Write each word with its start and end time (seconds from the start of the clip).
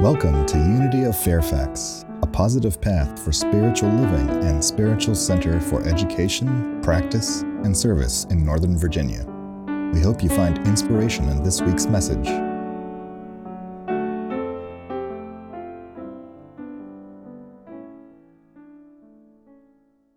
Welcome 0.00 0.46
to 0.46 0.56
Unity 0.56 1.04
of 1.04 1.14
Fairfax, 1.14 2.06
a 2.22 2.26
positive 2.26 2.80
path 2.80 3.22
for 3.22 3.32
spiritual 3.32 3.90
living 3.90 4.30
and 4.44 4.64
spiritual 4.64 5.14
center 5.14 5.60
for 5.60 5.86
education, 5.86 6.80
practice, 6.80 7.42
and 7.42 7.76
service 7.76 8.24
in 8.30 8.42
Northern 8.42 8.78
Virginia. 8.78 9.26
We 9.92 10.00
hope 10.00 10.22
you 10.22 10.30
find 10.30 10.56
inspiration 10.66 11.28
in 11.28 11.42
this 11.42 11.60
week's 11.60 11.84
message. 11.84 12.26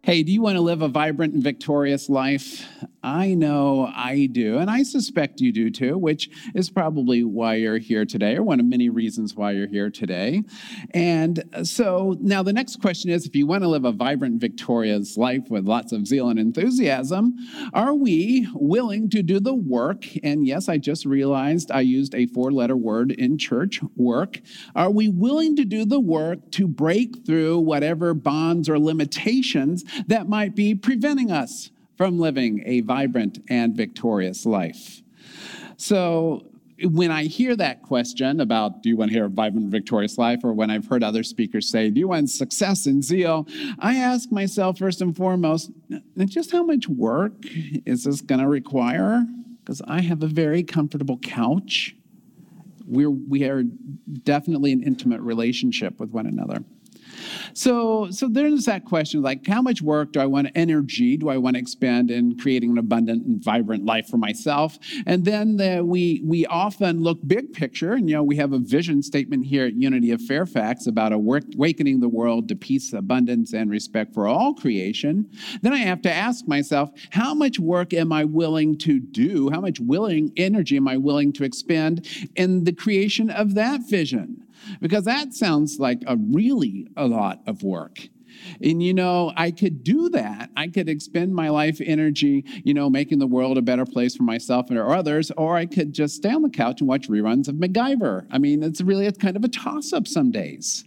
Hey, 0.02 0.23
do 0.23 0.31
you 0.31 0.41
want 0.41 0.55
to 0.55 0.61
live 0.61 0.81
a 0.81 0.88
vibrant 0.88 1.34
and 1.34 1.43
victorious 1.43 2.07
life? 2.07 2.65
I 3.04 3.33
know 3.33 3.91
I 3.93 4.27
do, 4.31 4.59
and 4.59 4.69
I 4.69 4.83
suspect 4.83 5.41
you 5.41 5.51
do 5.51 5.69
too, 5.69 5.97
which 5.97 6.29
is 6.55 6.69
probably 6.69 7.25
why 7.25 7.55
you're 7.55 7.78
here 7.78 8.05
today, 8.05 8.37
or 8.37 8.43
one 8.43 8.61
of 8.61 8.65
many 8.65 8.89
reasons 8.89 9.36
why 9.36 9.51
you're 9.51 9.68
here 9.68 9.89
today. 9.89 10.43
And 10.91 11.43
uh, 11.54 11.65
so 11.65 12.15
now 12.21 12.43
the 12.43 12.54
next 12.54 12.79
question 12.81 13.09
is 13.09 13.25
if 13.25 13.36
you 13.36 13.45
want 13.45 13.64
to 13.64 13.68
live 13.68 13.83
a 13.83 13.92
vibrant, 13.92 14.39
victorious 14.39 15.18
life 15.18 15.50
with 15.50 15.68
lots 15.68 15.92
of 15.92 16.07
zeal 16.07 16.29
and 16.29 16.39
enthusiasm, 16.39 17.36
are 17.73 17.93
we 17.93 18.47
willing 18.54 19.09
to 19.09 19.21
do 19.21 19.42
the 19.42 19.54
work? 19.54 20.06
And 20.23 20.47
yes, 20.47 20.70
I 20.70 20.78
just 20.78 21.06
realized 21.06 21.71
I 21.71 21.81
used 21.81 22.15
a 22.15 22.28
four 22.28 22.51
letter 22.51 22.78
word 22.78 23.11
in 23.11 23.37
church 23.37 23.81
work. 23.97 24.39
Are 24.75 24.92
we 24.92 25.09
willing 25.09 25.57
to 25.57 25.65
do 25.65 25.83
the 25.83 26.00
work 26.00 26.51
to 26.51 26.67
break 26.67 27.25
through 27.25 27.59
whatever 27.59 28.14
bonds 28.14 28.70
or 28.70 28.79
limitations 28.79 29.83
that 30.07 30.29
might 30.29 30.56
be 30.56 30.73
preventing 30.73 31.29
us 31.29 31.70
from 31.97 32.20
living 32.20 32.64
a 32.66 32.81
vibrant 32.81 33.39
and 33.50 33.75
victorious 33.75 34.45
life. 34.45 35.02
So, 35.78 36.47
when 36.81 37.11
I 37.11 37.25
hear 37.25 37.56
that 37.56 37.81
question 37.84 38.42
about 38.42 38.81
do 38.81 38.90
you 38.90 38.98
want 38.98 39.12
to 39.12 39.16
hear 39.16 39.26
a 39.26 39.30
vibrant, 39.30 39.70
victorious 39.70 40.17
life, 40.17 40.40
or 40.44 40.54
when 40.54 40.70
I've 40.70 40.88
heard 40.88 41.04
other 41.04 41.23
speakers 41.23 41.70
say, 41.70 41.90
do 41.90 42.00
you 42.00 42.08
want 42.08 42.30
success 42.30 42.86
and 42.88 43.04
zeal, 43.04 43.48
I 43.80 43.95
ask 43.95 44.32
myself 44.32 44.80
first 44.80 45.02
and 45.02 45.16
foremost, 45.16 45.72
just 46.26 46.52
how 46.52 46.64
much 46.64 46.90
work 46.90 47.34
is 47.86 48.04
this 48.04 48.22
going 48.22 48.42
to 48.42 48.48
require? 48.48 49.23
Because 49.60 49.82
I 49.88 50.02
have 50.02 50.23
a 50.23 50.28
very 50.28 50.64
comfortable 50.64 51.17
couch. 51.20 51.95
We're, 52.86 53.10
we 53.10 53.45
are 53.45 53.64
definitely 54.23 54.73
an 54.73 54.84
intimate 54.84 55.22
relationship 55.22 56.00
with 56.00 56.12
one 56.12 56.26
another. 56.26 56.64
So, 57.54 58.10
so 58.12 58.28
there's 58.28 58.66
that 58.66 58.86
question 58.86 59.22
like, 59.22 59.46
how 59.48 59.62
much 59.62 59.82
work 59.82 60.14
do 60.14 60.20
I 60.20 60.26
want, 60.26 60.50
energy 60.56 61.18
do 61.18 61.30
I 61.30 61.38
want 61.38 61.56
to 61.56 61.60
expend 61.60 62.12
in 62.12 62.38
creating 62.38 62.72
an 62.72 62.78
abundant 62.78 63.26
and 63.26 63.44
vibrant 63.44 63.86
life 63.86 64.08
for 64.08 64.18
myself? 64.18 64.78
And 65.06 65.26
then 65.26 65.58
the, 65.58 65.84
we, 65.84 66.22
we 66.26 66.46
often 66.46 67.02
look 67.02 67.20
big 67.26 67.54
picture, 67.54 67.94
and 67.94 68.10
you 68.10 68.16
know, 68.16 68.24
we 68.24 68.36
have 68.38 68.54
a 68.54 68.60
vision 68.60 69.02
statement 69.02 69.46
here 69.46 69.66
at 69.66 69.76
Unity 69.76 70.12
of 70.12 70.22
Fairfax 70.22 70.88
about 70.88 71.14
awakening 71.14 72.00
the 72.00 72.10
world 72.10 72.48
to 72.50 72.56
peace, 72.56 72.94
abundance, 72.94 73.54
and 73.54 73.70
respect 73.70 74.14
for 74.14 74.28
all 74.28 74.54
creation. 74.54 75.30
Then 75.62 75.74
I 75.74 75.78
have 75.78 76.02
to 76.04 76.12
ask 76.12 76.48
myself, 76.48 76.92
how 77.12 77.34
much 77.34 77.60
work 77.60 77.94
am 77.94 78.12
I 78.12 78.24
willing 78.26 78.78
to 78.80 79.00
do? 79.00 79.50
How 79.50 79.62
much 79.62 79.80
willing 79.80 80.32
energy 80.38 80.78
am 80.78 80.88
I 80.88 80.98
willing 80.98 81.34
to 81.34 81.44
expend 81.44 82.08
in 82.36 82.64
the 82.64 82.74
creation 82.74 83.30
of 83.30 83.56
that 83.56 83.82
vision? 83.90 84.44
Because 84.81 85.06
that 85.06 85.33
sounds 85.33 85.80
like 85.80 86.02
a 86.08 86.17
really 86.17 86.88
a 86.95 87.08
lot 87.08 87.42
of 87.47 87.64
work. 87.64 88.00
And 88.61 88.81
you 88.81 88.94
know, 88.94 89.31
I 89.36 89.52
could 89.52 89.83
do 89.83 90.09
that. 90.09 90.50
I 90.55 90.67
could 90.67 90.89
expend 90.89 91.33
my 91.33 91.50
life 91.50 91.80
energy, 91.83 92.45
you 92.64 92.73
know, 92.73 92.89
making 92.89 93.20
the 93.20 93.28
world 93.28 93.58
a 93.58 93.61
better 93.61 93.86
place 93.86 94.16
for 94.16 94.23
myself 94.23 94.70
and 94.70 94.78
or 94.78 94.94
others, 94.94 95.31
or 95.38 95.55
I 95.55 95.66
could 95.66 95.94
just 95.94 96.16
stay 96.16 96.31
on 96.31 96.42
the 96.42 96.50
couch 96.50 96.81
and 96.81 96.88
watch 96.88 97.08
reruns 97.09 97.47
of 97.47 97.55
MacGyver. 97.55 98.28
I 98.31 98.38
mean, 98.38 98.64
it's 98.64 98.81
really 98.81 99.08
a 99.08 99.11
kind 99.11 99.36
of 99.36 99.44
a 99.44 99.47
toss 99.47 99.94
up 99.94 100.08
some 100.08 100.31
days. 100.31 100.86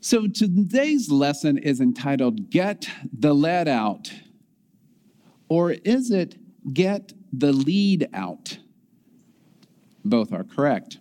So 0.00 0.26
today's 0.26 1.10
lesson 1.10 1.58
is 1.58 1.80
entitled 1.80 2.50
Get 2.50 2.88
the 3.12 3.34
Lead 3.34 3.68
Out. 3.68 4.12
Or 5.48 5.72
is 5.72 6.10
it 6.10 6.36
Get 6.72 7.12
the 7.32 7.52
Lead 7.52 8.08
Out? 8.12 8.58
Both 10.04 10.32
are 10.32 10.42
correct. 10.42 10.98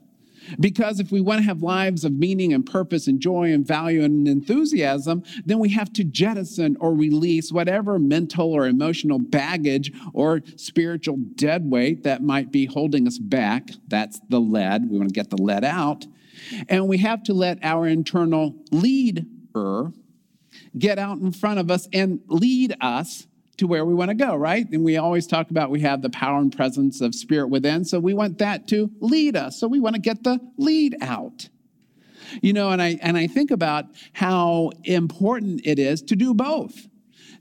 Because 0.59 0.99
if 0.99 1.11
we 1.11 1.21
want 1.21 1.39
to 1.39 1.45
have 1.45 1.61
lives 1.61 2.03
of 2.03 2.13
meaning 2.13 2.53
and 2.53 2.65
purpose 2.65 3.07
and 3.07 3.19
joy 3.19 3.51
and 3.53 3.65
value 3.65 4.03
and 4.03 4.27
enthusiasm, 4.27 5.23
then 5.45 5.59
we 5.59 5.69
have 5.69 5.91
to 5.93 6.03
jettison 6.03 6.77
or 6.79 6.93
release 6.93 7.51
whatever 7.51 7.99
mental 7.99 8.51
or 8.51 8.67
emotional 8.67 9.19
baggage 9.19 9.91
or 10.13 10.41
spiritual 10.55 11.17
dead 11.35 11.69
weight 11.69 12.03
that 12.03 12.23
might 12.23 12.51
be 12.51 12.65
holding 12.65 13.07
us 13.07 13.17
back. 13.17 13.69
That's 13.87 14.19
the 14.29 14.39
lead. 14.39 14.89
We 14.89 14.97
want 14.97 15.09
to 15.09 15.13
get 15.13 15.29
the 15.29 15.41
lead 15.41 15.63
out. 15.63 16.05
And 16.69 16.87
we 16.87 16.97
have 16.99 17.23
to 17.23 17.33
let 17.33 17.59
our 17.63 17.87
internal 17.87 18.55
leader 18.71 19.91
get 20.77 20.99
out 20.99 21.19
in 21.19 21.31
front 21.31 21.59
of 21.59 21.69
us 21.71 21.87
and 21.93 22.19
lead 22.27 22.75
us 22.81 23.27
to 23.61 23.67
where 23.67 23.85
we 23.85 23.93
want 23.93 24.09
to 24.09 24.15
go, 24.15 24.35
right? 24.35 24.67
And 24.71 24.83
we 24.83 24.97
always 24.97 25.27
talk 25.27 25.51
about 25.51 25.69
we 25.69 25.81
have 25.81 26.01
the 26.01 26.09
power 26.09 26.39
and 26.39 26.51
presence 26.51 26.99
of 26.99 27.13
spirit 27.13 27.49
within, 27.49 27.85
so 27.85 27.99
we 27.99 28.15
want 28.15 28.39
that 28.39 28.67
to 28.69 28.89
lead 29.01 29.35
us. 29.35 29.59
So 29.59 29.67
we 29.67 29.79
want 29.79 29.93
to 29.93 30.01
get 30.01 30.23
the 30.23 30.39
lead 30.57 30.95
out. 30.99 31.47
You 32.41 32.53
know, 32.53 32.71
and 32.71 32.81
I 32.81 32.97
and 33.03 33.15
I 33.17 33.27
think 33.27 33.51
about 33.51 33.85
how 34.13 34.71
important 34.83 35.61
it 35.63 35.77
is 35.77 36.01
to 36.03 36.15
do 36.15 36.33
both. 36.33 36.87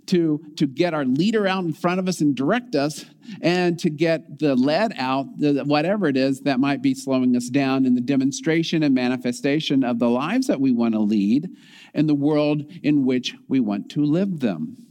To, 0.06 0.40
to 0.56 0.66
get 0.66 0.92
our 0.92 1.04
leader 1.04 1.46
out 1.46 1.62
in 1.62 1.72
front 1.72 2.00
of 2.00 2.08
us 2.08 2.20
and 2.20 2.34
direct 2.34 2.74
us, 2.74 3.04
and 3.42 3.78
to 3.78 3.88
get 3.88 4.40
the 4.40 4.56
lead 4.56 4.92
out, 4.98 5.26
whatever 5.38 6.08
it 6.08 6.16
is 6.16 6.40
that 6.40 6.58
might 6.58 6.82
be 6.82 6.94
slowing 6.94 7.36
us 7.36 7.48
down 7.48 7.86
in 7.86 7.94
the 7.94 8.00
demonstration 8.00 8.82
and 8.82 8.92
manifestation 8.92 9.84
of 9.84 10.00
the 10.00 10.10
lives 10.10 10.48
that 10.48 10.60
we 10.60 10.72
want 10.72 10.94
to 10.94 11.00
lead 11.00 11.48
and 11.94 12.08
the 12.08 12.14
world 12.14 12.64
in 12.82 13.04
which 13.06 13.36
we 13.46 13.60
want 13.60 13.88
to 13.92 14.04
live 14.04 14.40
them. 14.40 14.89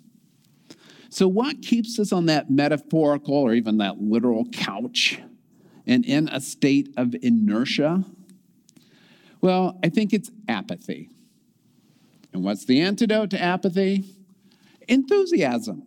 So, 1.09 1.28
what 1.28 1.62
keeps 1.64 1.97
us 2.00 2.12
on 2.12 2.28
that 2.28 2.52
metaphorical 2.52 3.34
or 3.34 3.53
even 3.53 3.78
that 3.78 4.00
literal 4.00 4.46
couch 4.46 5.20
and 5.88 6.06
in 6.06 6.30
a 6.30 6.40
state 6.40 6.94
of 6.97 7.16
inertia? 7.22 8.06
Well, 9.42 9.80
I 9.84 9.90
think 9.90 10.14
it's 10.14 10.30
apathy. 10.48 11.09
And 12.31 12.44
what's 12.44 12.66
the 12.66 12.80
antidote 12.81 13.31
to 13.31 13.42
apathy? 13.42 14.06
Enthusiasm. 14.88 15.84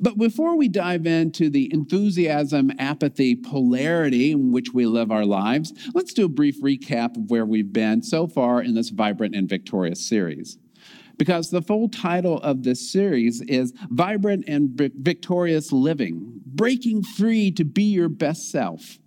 But 0.00 0.16
before 0.16 0.56
we 0.56 0.68
dive 0.68 1.06
into 1.06 1.50
the 1.50 1.72
enthusiasm 1.72 2.70
apathy 2.78 3.34
polarity 3.34 4.32
in 4.32 4.52
which 4.52 4.72
we 4.72 4.86
live 4.86 5.10
our 5.10 5.24
lives, 5.24 5.72
let's 5.94 6.12
do 6.12 6.26
a 6.26 6.28
brief 6.28 6.60
recap 6.62 7.16
of 7.16 7.30
where 7.30 7.46
we've 7.46 7.72
been 7.72 8.02
so 8.02 8.26
far 8.28 8.62
in 8.62 8.74
this 8.74 8.90
vibrant 8.90 9.34
and 9.34 9.48
victorious 9.48 10.06
series 10.06 10.58
because 11.18 11.50
the 11.50 11.60
full 11.60 11.88
title 11.88 12.38
of 12.38 12.62
this 12.62 12.90
series 12.90 13.42
is 13.42 13.74
Vibrant 13.90 14.44
and 14.46 14.70
Victorious 14.70 15.72
Living 15.72 16.40
Breaking 16.46 17.02
Free 17.02 17.50
to 17.52 17.64
Be 17.64 17.82
Your 17.82 18.08
Best 18.08 18.50
Self. 18.50 18.98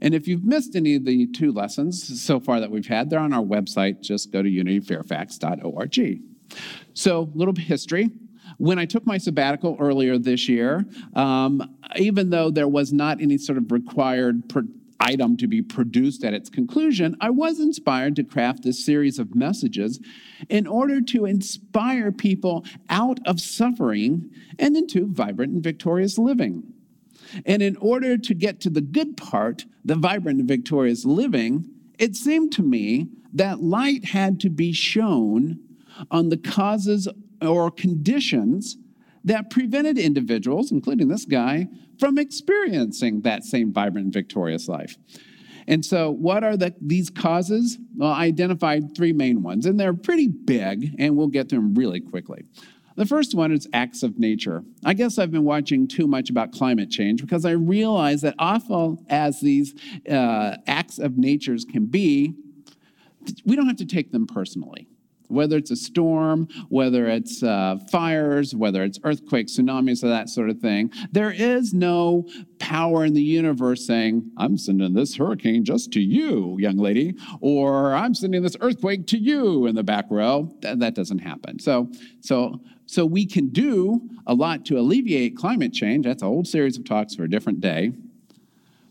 And 0.00 0.14
if 0.14 0.26
you've 0.26 0.44
missed 0.44 0.74
any 0.74 0.94
of 0.96 1.04
the 1.04 1.26
two 1.28 1.52
lessons 1.52 2.22
so 2.22 2.40
far 2.40 2.60
that 2.60 2.70
we've 2.70 2.86
had, 2.86 3.10
they're 3.10 3.20
on 3.20 3.32
our 3.32 3.42
website. 3.42 4.00
Just 4.00 4.32
go 4.32 4.42
to 4.42 4.48
unityfairfax.org. 4.48 6.20
So, 6.94 7.20
a 7.22 7.36
little 7.36 7.54
history. 7.54 8.10
When 8.58 8.78
I 8.78 8.84
took 8.84 9.06
my 9.06 9.18
sabbatical 9.18 9.76
earlier 9.80 10.18
this 10.18 10.48
year, 10.48 10.84
um, 11.14 11.76
even 11.96 12.30
though 12.30 12.50
there 12.50 12.68
was 12.68 12.92
not 12.92 13.20
any 13.20 13.38
sort 13.38 13.58
of 13.58 13.70
required 13.72 14.48
item 15.02 15.36
to 15.36 15.48
be 15.48 15.60
produced 15.60 16.24
at 16.24 16.32
its 16.32 16.48
conclusion, 16.48 17.16
I 17.20 17.30
was 17.30 17.58
inspired 17.58 18.16
to 18.16 18.24
craft 18.24 18.62
this 18.62 18.84
series 18.84 19.18
of 19.18 19.34
messages 19.34 20.00
in 20.48 20.66
order 20.66 21.00
to 21.00 21.26
inspire 21.26 22.12
people 22.12 22.64
out 22.88 23.18
of 23.26 23.40
suffering 23.40 24.30
and 24.58 24.76
into 24.76 25.12
vibrant 25.12 25.52
and 25.52 25.62
victorious 25.62 26.18
living. 26.18 26.72
And 27.44 27.62
in 27.62 27.76
order 27.76 28.16
to 28.16 28.34
get 28.34 28.60
to 28.60 28.70
the 28.70 28.80
good 28.80 29.16
part, 29.16 29.64
the 29.84 29.96
vibrant 29.96 30.38
and 30.38 30.48
victorious 30.48 31.04
living, 31.04 31.68
it 31.98 32.14
seemed 32.14 32.52
to 32.52 32.62
me 32.62 33.08
that 33.32 33.62
light 33.62 34.04
had 34.04 34.38
to 34.40 34.50
be 34.50 34.72
shown 34.72 35.58
on 36.10 36.28
the 36.28 36.36
causes 36.36 37.08
or 37.40 37.70
conditions 37.70 38.76
that 39.24 39.50
prevented 39.50 39.98
individuals, 39.98 40.72
including 40.72 41.08
this 41.08 41.24
guy, 41.24 41.68
from 41.98 42.18
experiencing 42.18 43.22
that 43.22 43.44
same 43.44 43.72
vibrant 43.72 44.12
victorious 44.12 44.68
life. 44.68 44.96
And 45.68 45.84
so, 45.84 46.10
what 46.10 46.42
are 46.42 46.56
the, 46.56 46.74
these 46.80 47.08
causes? 47.08 47.78
Well, 47.96 48.10
I 48.10 48.24
identified 48.24 48.96
three 48.96 49.12
main 49.12 49.42
ones, 49.42 49.66
and 49.66 49.78
they're 49.78 49.94
pretty 49.94 50.28
big, 50.28 50.96
and 50.98 51.16
we'll 51.16 51.28
get 51.28 51.48
to 51.50 51.56
them 51.56 51.74
really 51.74 52.00
quickly. 52.00 52.44
The 52.96 53.06
first 53.06 53.34
one 53.34 53.52
is 53.52 53.68
acts 53.72 54.02
of 54.02 54.18
nature. 54.18 54.64
I 54.84 54.92
guess 54.94 55.18
I've 55.18 55.30
been 55.30 55.44
watching 55.44 55.88
too 55.88 56.06
much 56.06 56.28
about 56.28 56.52
climate 56.52 56.90
change 56.90 57.22
because 57.22 57.44
I 57.44 57.52
realize 57.52 58.20
that 58.20 58.34
awful 58.38 59.02
as 59.08 59.40
these 59.40 59.74
uh, 60.10 60.56
acts 60.66 60.98
of 60.98 61.16
natures 61.16 61.64
can 61.64 61.86
be, 61.86 62.34
we 63.46 63.56
don't 63.56 63.66
have 63.66 63.76
to 63.76 63.86
take 63.86 64.12
them 64.12 64.26
personally 64.26 64.88
whether 65.32 65.56
it's 65.56 65.70
a 65.70 65.76
storm, 65.76 66.48
whether 66.68 67.06
it's 67.08 67.42
uh, 67.42 67.78
fires, 67.90 68.54
whether 68.54 68.82
it's 68.82 68.98
earthquakes, 69.04 69.56
tsunamis, 69.56 70.04
or 70.04 70.08
that 70.08 70.28
sort 70.28 70.50
of 70.50 70.58
thing. 70.58 70.92
There 71.10 71.30
is 71.30 71.72
no 71.72 72.28
power 72.58 73.04
in 73.04 73.14
the 73.14 73.22
universe 73.22 73.86
saying, 73.86 74.30
I'm 74.36 74.56
sending 74.56 74.94
this 74.94 75.16
hurricane 75.16 75.64
just 75.64 75.92
to 75.92 76.00
you, 76.00 76.56
young 76.58 76.76
lady, 76.76 77.14
or 77.40 77.94
I'm 77.94 78.14
sending 78.14 78.42
this 78.42 78.56
earthquake 78.60 79.06
to 79.08 79.18
you 79.18 79.66
in 79.66 79.74
the 79.74 79.82
back 79.82 80.06
row. 80.10 80.54
That, 80.60 80.78
that 80.80 80.94
doesn't 80.94 81.18
happen. 81.18 81.58
So, 81.58 81.90
so, 82.20 82.60
so 82.86 83.06
we 83.06 83.26
can 83.26 83.48
do 83.48 84.00
a 84.26 84.34
lot 84.34 84.64
to 84.66 84.78
alleviate 84.78 85.36
climate 85.36 85.72
change. 85.72 86.04
That's 86.04 86.22
a 86.22 86.26
whole 86.26 86.44
series 86.44 86.76
of 86.76 86.84
talks 86.84 87.14
for 87.14 87.24
a 87.24 87.30
different 87.30 87.60
day. 87.60 87.92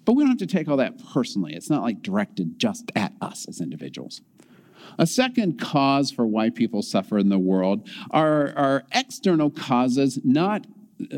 But 0.04 0.14
we 0.14 0.24
don't 0.24 0.32
have 0.32 0.40
to 0.40 0.48
take 0.48 0.68
all 0.68 0.78
that 0.78 0.98
personally. 1.14 1.54
It's 1.54 1.70
not 1.70 1.84
like 1.84 2.02
directed 2.02 2.60
just 2.60 2.92
at 2.96 3.14
us 3.22 3.46
as 3.48 3.62
individuals. 3.62 4.22
A 4.98 5.08
second 5.08 5.60
cause 5.60 6.12
for 6.12 6.26
why 6.26 6.50
people 6.50 6.82
suffer 6.82 7.18
in 7.18 7.30
the 7.30 7.40
world 7.40 7.90
are, 8.12 8.54
are 8.56 8.84
external 8.94 9.50
causes, 9.50 10.20
not 10.24 10.66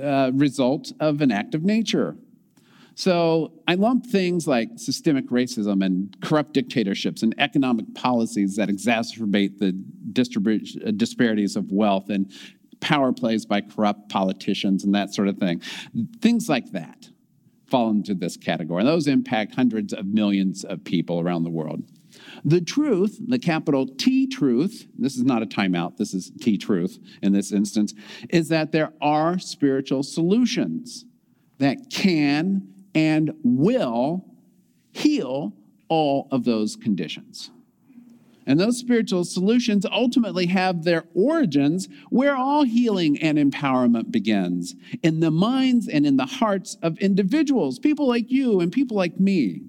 uh, 0.02 0.32
result 0.34 0.92
of 1.00 1.22
an 1.22 1.32
act 1.32 1.56
of 1.56 1.64
nature. 1.64 2.16
So 2.96 3.54
I 3.68 3.74
lump 3.76 4.06
things 4.06 4.48
like 4.48 4.70
systemic 4.76 5.30
racism 5.30 5.84
and 5.84 6.16
corrupt 6.22 6.54
dictatorships 6.54 7.24
and 7.24 7.34
economic 7.40 7.94
policies 7.96 8.56
that 8.58 8.70
exacerbate 8.70 9.58
the 9.58 9.72
disparities 10.92 11.56
of 11.56 11.72
wealth 11.72 12.10
and 12.10 12.32
power 12.82 13.12
plays 13.12 13.46
by 13.46 13.62
corrupt 13.62 14.10
politicians 14.10 14.84
and 14.84 14.94
that 14.94 15.14
sort 15.14 15.28
of 15.28 15.38
thing. 15.38 15.62
Things 16.22 16.48
like 16.50 16.72
that 16.72 17.10
fall 17.68 17.90
into 17.90 18.14
this 18.14 18.38
category. 18.38 18.82
And 18.82 18.88
those 18.88 19.08
impact 19.08 19.56
hundreds 19.56 19.94
of 19.94 20.06
millions 20.06 20.64
of 20.64 20.84
people 20.84 21.20
around 21.20 21.44
the 21.44 21.50
world. 21.50 21.82
The 22.46 22.62
truth, 22.62 23.20
the 23.26 23.40
capital 23.40 23.88
T 23.88 24.28
truth, 24.28 24.88
this 24.98 25.16
is 25.16 25.24
not 25.24 25.42
a 25.42 25.46
timeout, 25.46 25.98
this 25.98 26.14
is 26.14 26.32
T 26.42 26.58
truth 26.58 27.00
in 27.22 27.32
this 27.32 27.52
instance, 27.52 27.94
is 28.30 28.50
that 28.50 28.72
there 28.72 28.92
are 29.02 29.40
spiritual 29.40 30.04
solutions 30.04 31.06
that 31.60 31.90
can 31.90 32.68
and 32.94 33.34
will 33.44 34.26
heal 34.92 35.54
all 35.88 36.28
of 36.32 36.44
those 36.44 36.76
conditions. 36.76 37.50
And 38.46 38.60
those 38.60 38.78
spiritual 38.78 39.24
solutions 39.24 39.86
ultimately 39.86 40.48
have 40.48 40.84
their 40.84 41.06
origins 41.14 41.88
where 42.10 42.36
all 42.36 42.64
healing 42.64 43.18
and 43.22 43.38
empowerment 43.38 44.12
begins 44.12 44.76
in 45.02 45.22
the 45.22 45.32
minds 45.32 45.88
and 45.88 46.06
in 46.06 46.18
the 46.18 46.26
hearts 46.26 46.78
of 46.82 46.98
individuals, 46.98 47.80
people 47.80 48.08
like 48.08 48.30
you 48.30 48.60
and 48.60 48.72
people 48.72 48.98
like 48.98 49.20
me. 49.20 49.62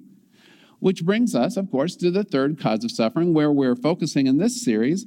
Which 0.84 1.02
brings 1.02 1.34
us, 1.34 1.56
of 1.56 1.70
course, 1.70 1.96
to 1.96 2.10
the 2.10 2.24
third 2.24 2.60
cause 2.60 2.84
of 2.84 2.90
suffering, 2.90 3.32
where 3.32 3.50
we're 3.50 3.74
focusing 3.74 4.26
in 4.26 4.36
this 4.36 4.62
series 4.62 5.06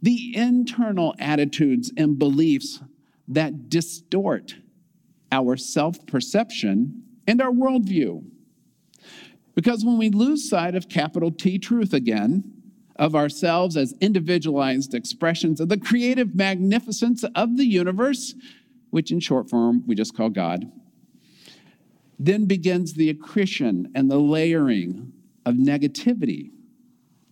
the 0.00 0.34
internal 0.34 1.14
attitudes 1.18 1.92
and 1.98 2.18
beliefs 2.18 2.80
that 3.28 3.68
distort 3.68 4.54
our 5.30 5.58
self 5.58 6.06
perception 6.06 7.02
and 7.26 7.42
our 7.42 7.50
worldview. 7.50 8.24
Because 9.54 9.84
when 9.84 9.98
we 9.98 10.08
lose 10.08 10.48
sight 10.48 10.74
of 10.74 10.88
capital 10.88 11.30
T 11.30 11.58
truth 11.58 11.92
again, 11.92 12.50
of 12.96 13.14
ourselves 13.14 13.76
as 13.76 13.92
individualized 14.00 14.94
expressions 14.94 15.60
of 15.60 15.68
the 15.68 15.76
creative 15.76 16.34
magnificence 16.34 17.22
of 17.34 17.58
the 17.58 17.66
universe, 17.66 18.34
which 18.88 19.12
in 19.12 19.20
short 19.20 19.50
form 19.50 19.84
we 19.86 19.94
just 19.94 20.16
call 20.16 20.30
God, 20.30 20.72
then 22.18 22.46
begins 22.46 22.94
the 22.94 23.10
accretion 23.10 23.92
and 23.94 24.10
the 24.10 24.18
layering 24.18 25.12
of 25.48 25.54
negativity 25.54 26.50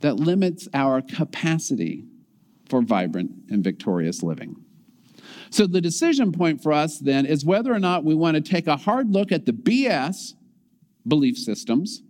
that 0.01 0.17
limits 0.17 0.69
our 0.73 1.03
capacity 1.03 2.07
for 2.67 2.81
vibrant 2.81 3.31
and 3.51 3.63
victorious 3.63 4.23
living. 4.23 4.57
So, 5.51 5.67
the 5.67 5.81
decision 5.83 6.33
point 6.33 6.63
for 6.63 6.73
us 6.73 6.99
then 6.99 7.27
is 7.27 7.45
whether 7.45 7.73
or 7.73 7.79
not 7.79 8.05
we 8.05 8.15
want 8.15 8.35
to 8.37 8.41
take 8.41 8.67
a 8.67 8.77
hard 8.77 9.13
look 9.13 9.31
at 9.31 9.45
the 9.45 9.53
BS 9.53 10.33
belief 11.07 11.37
systems 11.37 12.03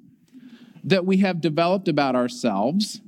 that 0.85 1.05
we 1.05 1.19
have 1.19 1.41
developed 1.41 1.89
about 1.89 2.15
ourselves 2.15 3.01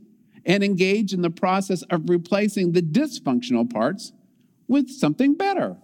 and 0.45 0.65
engage 0.65 1.13
in 1.13 1.23
the 1.23 1.31
process 1.31 1.83
of 1.83 2.11
replacing 2.11 2.73
the 2.73 2.83
dysfunctional 2.83 3.71
parts 3.71 4.13
with 4.67 4.91
something 4.91 5.35
better, 5.35 5.77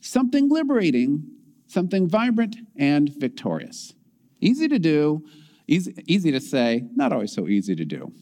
something 0.00 0.48
liberating, 0.48 1.30
something 1.66 2.08
vibrant 2.08 2.56
and 2.76 3.12
victorious. 3.18 3.94
Easy 4.40 4.66
to 4.68 4.78
do, 4.78 5.24
easy, 5.68 5.94
easy 6.06 6.32
to 6.32 6.40
say, 6.40 6.84
not 6.96 7.12
always 7.12 7.32
so 7.32 7.46
easy 7.46 7.76
to 7.76 7.84
do. 7.84 8.12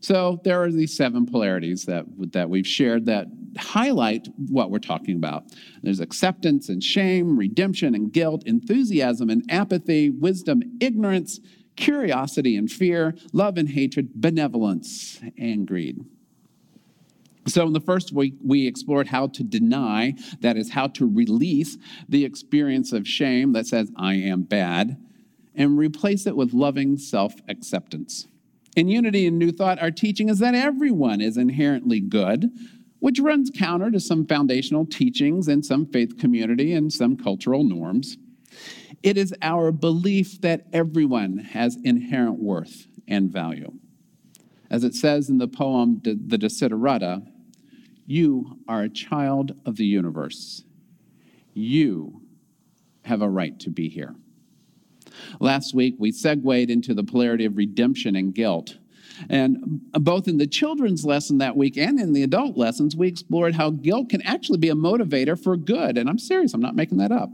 So 0.00 0.40
there 0.44 0.62
are 0.62 0.70
these 0.70 0.96
seven 0.96 1.26
polarities 1.26 1.84
that, 1.86 2.04
that 2.32 2.48
we've 2.48 2.66
shared 2.66 3.06
that 3.06 3.26
highlight 3.58 4.28
what 4.48 4.70
we're 4.70 4.78
talking 4.78 5.16
about. 5.16 5.44
There's 5.82 6.00
acceptance 6.00 6.68
and 6.68 6.82
shame, 6.82 7.36
redemption 7.36 7.94
and 7.94 8.12
guilt, 8.12 8.44
enthusiasm 8.46 9.30
and 9.30 9.44
apathy, 9.50 10.10
wisdom, 10.10 10.62
ignorance, 10.80 11.40
curiosity 11.76 12.56
and 12.56 12.70
fear, 12.70 13.14
love 13.32 13.56
and 13.56 13.68
hatred, 13.68 14.10
benevolence 14.14 15.20
and 15.36 15.66
greed. 15.66 16.04
So, 17.46 17.66
in 17.66 17.74
the 17.74 17.80
first 17.80 18.12
week, 18.12 18.34
we 18.42 18.66
explored 18.66 19.08
how 19.08 19.26
to 19.26 19.42
deny, 19.42 20.14
that 20.40 20.56
is, 20.56 20.70
how 20.70 20.86
to 20.88 21.06
release 21.06 21.76
the 22.08 22.24
experience 22.24 22.92
of 22.92 23.06
shame 23.06 23.52
that 23.52 23.66
says, 23.66 23.90
I 23.96 24.14
am 24.14 24.44
bad, 24.44 24.96
and 25.54 25.78
replace 25.78 26.26
it 26.26 26.36
with 26.36 26.52
loving 26.52 26.96
self 26.96 27.34
acceptance. 27.48 28.26
In 28.76 28.88
Unity 28.88 29.26
and 29.26 29.38
New 29.38 29.52
Thought, 29.52 29.80
our 29.80 29.90
teaching 29.90 30.28
is 30.28 30.40
that 30.40 30.54
everyone 30.54 31.20
is 31.20 31.36
inherently 31.36 32.00
good, 32.00 32.50
which 32.98 33.20
runs 33.20 33.50
counter 33.54 33.90
to 33.90 34.00
some 34.00 34.26
foundational 34.26 34.84
teachings 34.84 35.46
in 35.46 35.62
some 35.62 35.86
faith 35.86 36.18
community 36.18 36.72
and 36.72 36.92
some 36.92 37.16
cultural 37.16 37.62
norms. 37.62 38.16
It 39.02 39.16
is 39.16 39.34
our 39.42 39.70
belief 39.70 40.40
that 40.40 40.66
everyone 40.72 41.38
has 41.38 41.76
inherent 41.84 42.40
worth 42.40 42.86
and 43.06 43.30
value. 43.30 43.72
As 44.70 44.82
it 44.82 44.94
says 44.94 45.28
in 45.28 45.38
the 45.38 45.46
poem, 45.46 46.00
The 46.02 46.38
Desiderata, 46.38 47.24
you 48.06 48.58
are 48.66 48.82
a 48.82 48.88
child 48.88 49.52
of 49.64 49.76
the 49.76 49.84
universe. 49.84 50.64
You 51.52 52.22
have 53.02 53.22
a 53.22 53.28
right 53.28 53.58
to 53.60 53.70
be 53.70 53.88
here. 53.88 54.14
Last 55.40 55.74
week, 55.74 55.96
we 55.98 56.12
segued 56.12 56.70
into 56.70 56.94
the 56.94 57.04
polarity 57.04 57.44
of 57.44 57.56
redemption 57.56 58.16
and 58.16 58.34
guilt. 58.34 58.78
And 59.28 59.80
both 59.92 60.26
in 60.26 60.38
the 60.38 60.46
children's 60.46 61.04
lesson 61.04 61.38
that 61.38 61.56
week 61.56 61.76
and 61.76 62.00
in 62.00 62.12
the 62.12 62.22
adult 62.22 62.56
lessons, 62.56 62.96
we 62.96 63.08
explored 63.08 63.54
how 63.54 63.70
guilt 63.70 64.08
can 64.10 64.22
actually 64.22 64.58
be 64.58 64.68
a 64.68 64.74
motivator 64.74 65.40
for 65.40 65.56
good. 65.56 65.96
And 65.96 66.08
I'm 66.08 66.18
serious, 66.18 66.54
I'm 66.54 66.60
not 66.60 66.74
making 66.74 66.98
that 66.98 67.12
up. 67.12 67.30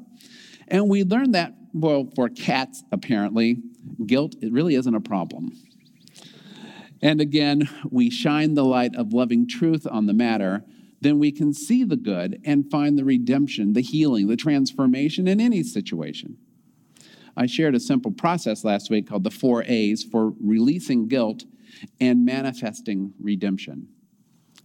And 0.68 0.88
we 0.88 1.04
learned 1.04 1.34
that, 1.34 1.54
well, 1.72 2.08
for 2.14 2.28
cats, 2.28 2.84
apparently, 2.92 3.62
guilt 4.06 4.34
it 4.40 4.52
really 4.52 4.74
isn't 4.74 4.94
a 4.94 5.00
problem. 5.00 5.52
And 7.02 7.20
again, 7.20 7.68
we 7.90 8.10
shine 8.10 8.54
the 8.54 8.64
light 8.64 8.94
of 8.94 9.12
loving 9.12 9.48
truth 9.48 9.86
on 9.90 10.06
the 10.06 10.12
matter, 10.12 10.64
then 11.00 11.18
we 11.18 11.32
can 11.32 11.54
see 11.54 11.82
the 11.82 11.96
good 11.96 12.40
and 12.44 12.70
find 12.70 12.98
the 12.98 13.04
redemption, 13.04 13.72
the 13.72 13.80
healing, 13.80 14.28
the 14.28 14.36
transformation 14.36 15.26
in 15.26 15.40
any 15.40 15.62
situation. 15.62 16.36
I 17.40 17.46
shared 17.46 17.74
a 17.74 17.80
simple 17.80 18.10
process 18.12 18.64
last 18.64 18.90
week 18.90 19.08
called 19.08 19.24
the 19.24 19.30
four 19.30 19.64
A's 19.66 20.04
for 20.04 20.34
releasing 20.44 21.08
guilt 21.08 21.44
and 21.98 22.22
manifesting 22.22 23.14
redemption. 23.18 23.88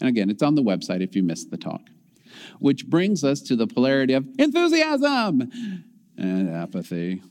And 0.02 0.10
again, 0.10 0.30
it's 0.30 0.44
on 0.44 0.56
the 0.56 0.62
website 0.62 1.02
if 1.02 1.16
you 1.16 1.24
missed 1.24 1.52
the 1.52 1.58
talk. 1.58 1.84
Which 2.60 2.86
brings 2.88 3.24
us 3.24 3.40
to 3.44 3.56
the 3.56 3.66
polarity 3.66 4.14
of 4.14 4.28
enthusiasm 4.38 5.84
and 6.18 6.50
apathy. 6.50 7.22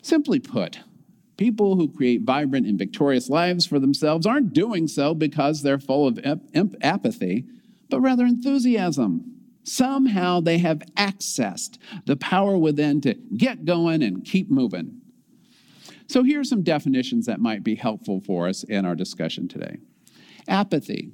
Simply 0.00 0.40
put, 0.40 0.80
people 1.36 1.76
who 1.76 1.92
create 1.92 2.22
vibrant 2.22 2.66
and 2.66 2.78
victorious 2.78 3.28
lives 3.28 3.66
for 3.66 3.78
themselves 3.78 4.24
aren't 4.24 4.54
doing 4.54 4.88
so 4.88 5.12
because 5.14 5.60
they're 5.60 5.78
full 5.78 6.08
of 6.08 6.18
ap- 6.24 6.74
apathy, 6.80 7.44
but 7.90 8.00
rather 8.00 8.24
enthusiasm. 8.24 9.35
Somehow 9.66 10.40
they 10.40 10.58
have 10.58 10.78
accessed 10.96 11.78
the 12.04 12.16
power 12.16 12.56
within 12.56 13.00
to 13.00 13.14
get 13.36 13.64
going 13.64 14.00
and 14.00 14.24
keep 14.24 14.48
moving. 14.48 15.00
So 16.06 16.22
here 16.22 16.38
are 16.40 16.44
some 16.44 16.62
definitions 16.62 17.26
that 17.26 17.40
might 17.40 17.64
be 17.64 17.74
helpful 17.74 18.20
for 18.20 18.46
us 18.46 18.62
in 18.62 18.86
our 18.86 18.94
discussion 18.94 19.48
today 19.48 19.78
apathy, 20.48 21.10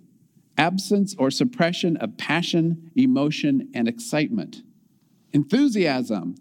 absence 0.58 1.14
or 1.18 1.30
suppression 1.30 1.96
of 1.96 2.18
passion, 2.18 2.90
emotion, 2.94 3.70
and 3.74 3.88
excitement. 3.88 4.62
Enthusiasm, 5.32 6.34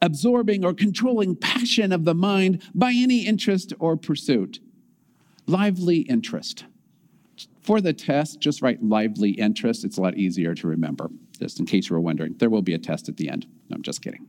absorbing 0.00 0.64
or 0.64 0.72
controlling 0.72 1.34
passion 1.34 1.90
of 1.90 2.04
the 2.04 2.14
mind 2.14 2.62
by 2.76 2.92
any 2.94 3.26
interest 3.26 3.72
or 3.80 3.96
pursuit. 3.96 4.60
Lively 5.48 5.98
interest. 6.02 6.64
For 7.60 7.80
the 7.80 7.92
test, 7.92 8.38
just 8.38 8.62
write 8.62 8.84
lively 8.84 9.30
interest. 9.30 9.84
It's 9.84 9.98
a 9.98 10.00
lot 10.00 10.16
easier 10.16 10.54
to 10.54 10.68
remember, 10.68 11.10
just 11.38 11.60
in 11.60 11.66
case 11.66 11.88
you 11.88 11.94
were 11.94 12.00
wondering. 12.00 12.34
There 12.38 12.50
will 12.50 12.62
be 12.62 12.74
a 12.74 12.78
test 12.78 13.08
at 13.08 13.16
the 13.16 13.28
end. 13.28 13.46
No, 13.68 13.76
I'm 13.76 13.82
just 13.82 14.02
kidding. 14.02 14.26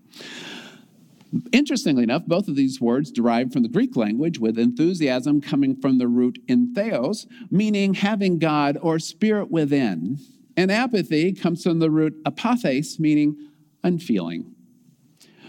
Interestingly 1.52 2.04
enough, 2.04 2.26
both 2.26 2.48
of 2.48 2.56
these 2.56 2.80
words 2.80 3.12
derive 3.12 3.52
from 3.52 3.64
the 3.64 3.70
Greek 3.70 3.98
language, 3.98 4.40
with 4.40 4.58
enthusiasm 4.58 5.42
coming 5.42 5.76
from 5.76 5.98
the 5.98 6.08
root 6.08 6.40
entheos, 6.48 7.26
meaning 7.52 7.96
having 7.96 8.40
God 8.40 8.78
or 8.82 8.98
spirit 8.98 9.52
within. 9.52 10.20
And 10.56 10.72
apathy 10.72 11.34
comes 11.34 11.64
from 11.64 11.80
the 11.80 11.92
root 11.92 12.16
apathes, 12.24 13.00
meaning 13.00 13.50
unfeeling. 13.84 14.56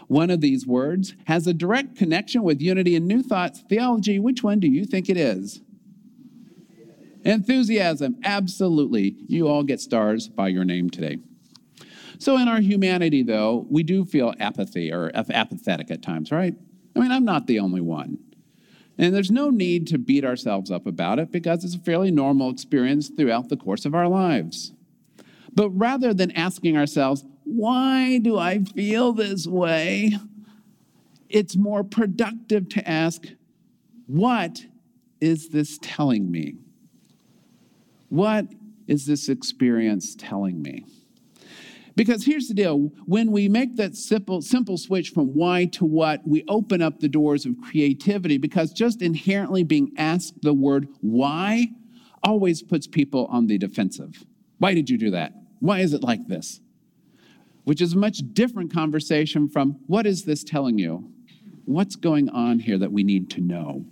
One 0.09 0.31
of 0.31 0.41
these 0.41 0.67
words 0.67 1.15
has 1.27 1.47
a 1.47 1.55
direct 1.55 1.97
connection 1.97 2.43
with 2.43 2.61
unity 2.61 2.97
and 2.97 3.07
new 3.07 3.23
thoughts 3.23 3.63
theology. 3.69 4.19
Which 4.19 4.43
one 4.43 4.59
do 4.59 4.67
you 4.67 4.85
think 4.85 5.09
it 5.09 5.17
is? 5.17 5.61
Enthusiasm, 7.25 8.17
absolutely. 8.25 9.17
You 9.29 9.49
all 9.49 9.63
get 9.63 9.81
stars 9.81 10.29
by 10.29 10.49
your 10.49 10.65
name 10.65 10.89
today. 10.89 11.19
So, 12.19 12.37
in 12.37 12.49
our 12.49 12.61
humanity, 12.61 13.23
though, 13.23 13.67
we 13.71 13.83
do 13.83 14.05
feel 14.05 14.35
apathy 14.41 14.93
or 14.93 15.11
apathetic 15.15 15.91
at 15.91 16.03
times, 16.03 16.33
right? 16.33 16.55
I 16.97 16.99
mean, 16.99 17.13
I'm 17.13 17.25
not 17.25 17.47
the 17.47 17.61
only 17.61 17.81
one. 17.81 18.19
And 18.99 19.15
there's 19.15 19.31
no 19.31 19.51
need 19.51 19.87
to 19.89 19.99
beat 19.99 20.25
ourselves 20.25 20.71
up 20.73 20.85
about 20.85 21.21
it 21.21 21.31
because 21.31 21.65
it's 21.65 21.77
a 21.77 21.79
fairly 21.79 22.11
normal 22.11 22.51
experience 22.51 23.09
throughout 23.09 23.49
the 23.49 23.57
course 23.57 23.85
of 23.85 23.95
our 23.95 24.09
lives. 24.09 24.73
But 25.55 25.71
rather 25.71 26.13
than 26.13 26.33
asking 26.33 26.77
ourselves, 26.77 27.25
why 27.45 28.19
do 28.19 28.37
I 28.37 28.65
feel 28.65 29.13
this 29.13 29.47
way? 29.47 30.19
It's 31.29 31.57
more 31.57 31.85
productive 31.85 32.69
to 32.71 32.89
ask, 32.89 33.23
what 34.07 34.65
is 35.21 35.51
this 35.51 35.79
telling 35.81 36.31
me? 36.31 36.57
What 38.09 38.47
is 38.89 39.07
this 39.07 39.29
experience 39.29 40.17
telling 40.17 40.61
me? 40.61 40.85
Because 41.99 42.25
here's 42.25 42.47
the 42.47 42.55
deal 42.55 42.93
when 43.07 43.33
we 43.33 43.49
make 43.49 43.75
that 43.75 43.97
simple, 43.97 44.41
simple 44.41 44.79
switch 44.79 45.11
from 45.11 45.35
why 45.35 45.65
to 45.73 45.85
what, 45.85 46.21
we 46.25 46.45
open 46.47 46.81
up 46.81 47.01
the 47.01 47.09
doors 47.09 47.45
of 47.45 47.61
creativity 47.61 48.39
because 48.39 48.73
just 48.73 49.03
inherently 49.03 49.65
being 49.65 49.91
asked 49.99 50.41
the 50.43 50.55
word 50.55 50.87
why 51.01 51.67
always 52.23 52.63
puts 52.63 52.87
people 52.87 53.27
on 53.33 53.49
the 53.49 53.59
defensive. 53.59 54.25
Why 54.59 54.75
did 54.75 54.89
you 54.89 54.97
do 54.97 55.11
that? 55.11 55.33
Why 55.59 55.81
is 55.81 55.93
it 55.93 56.05
like 56.05 56.29
this? 56.29 56.61
Which 57.65 57.81
is 57.83 57.95
a 57.95 57.99
much 57.99 58.21
different 58.33 58.73
conversation 58.73 59.49
from 59.49 59.81
what 59.89 60.07
is 60.07 60.25
this 60.25 60.45
telling 60.45 60.79
you? 60.79 61.11
What's 61.65 61.97
going 61.97 62.29
on 62.29 62.61
here 62.61 62.79
that 62.79 62.93
we 62.93 63.03
need 63.03 63.29
to 63.31 63.41
know? 63.41 63.85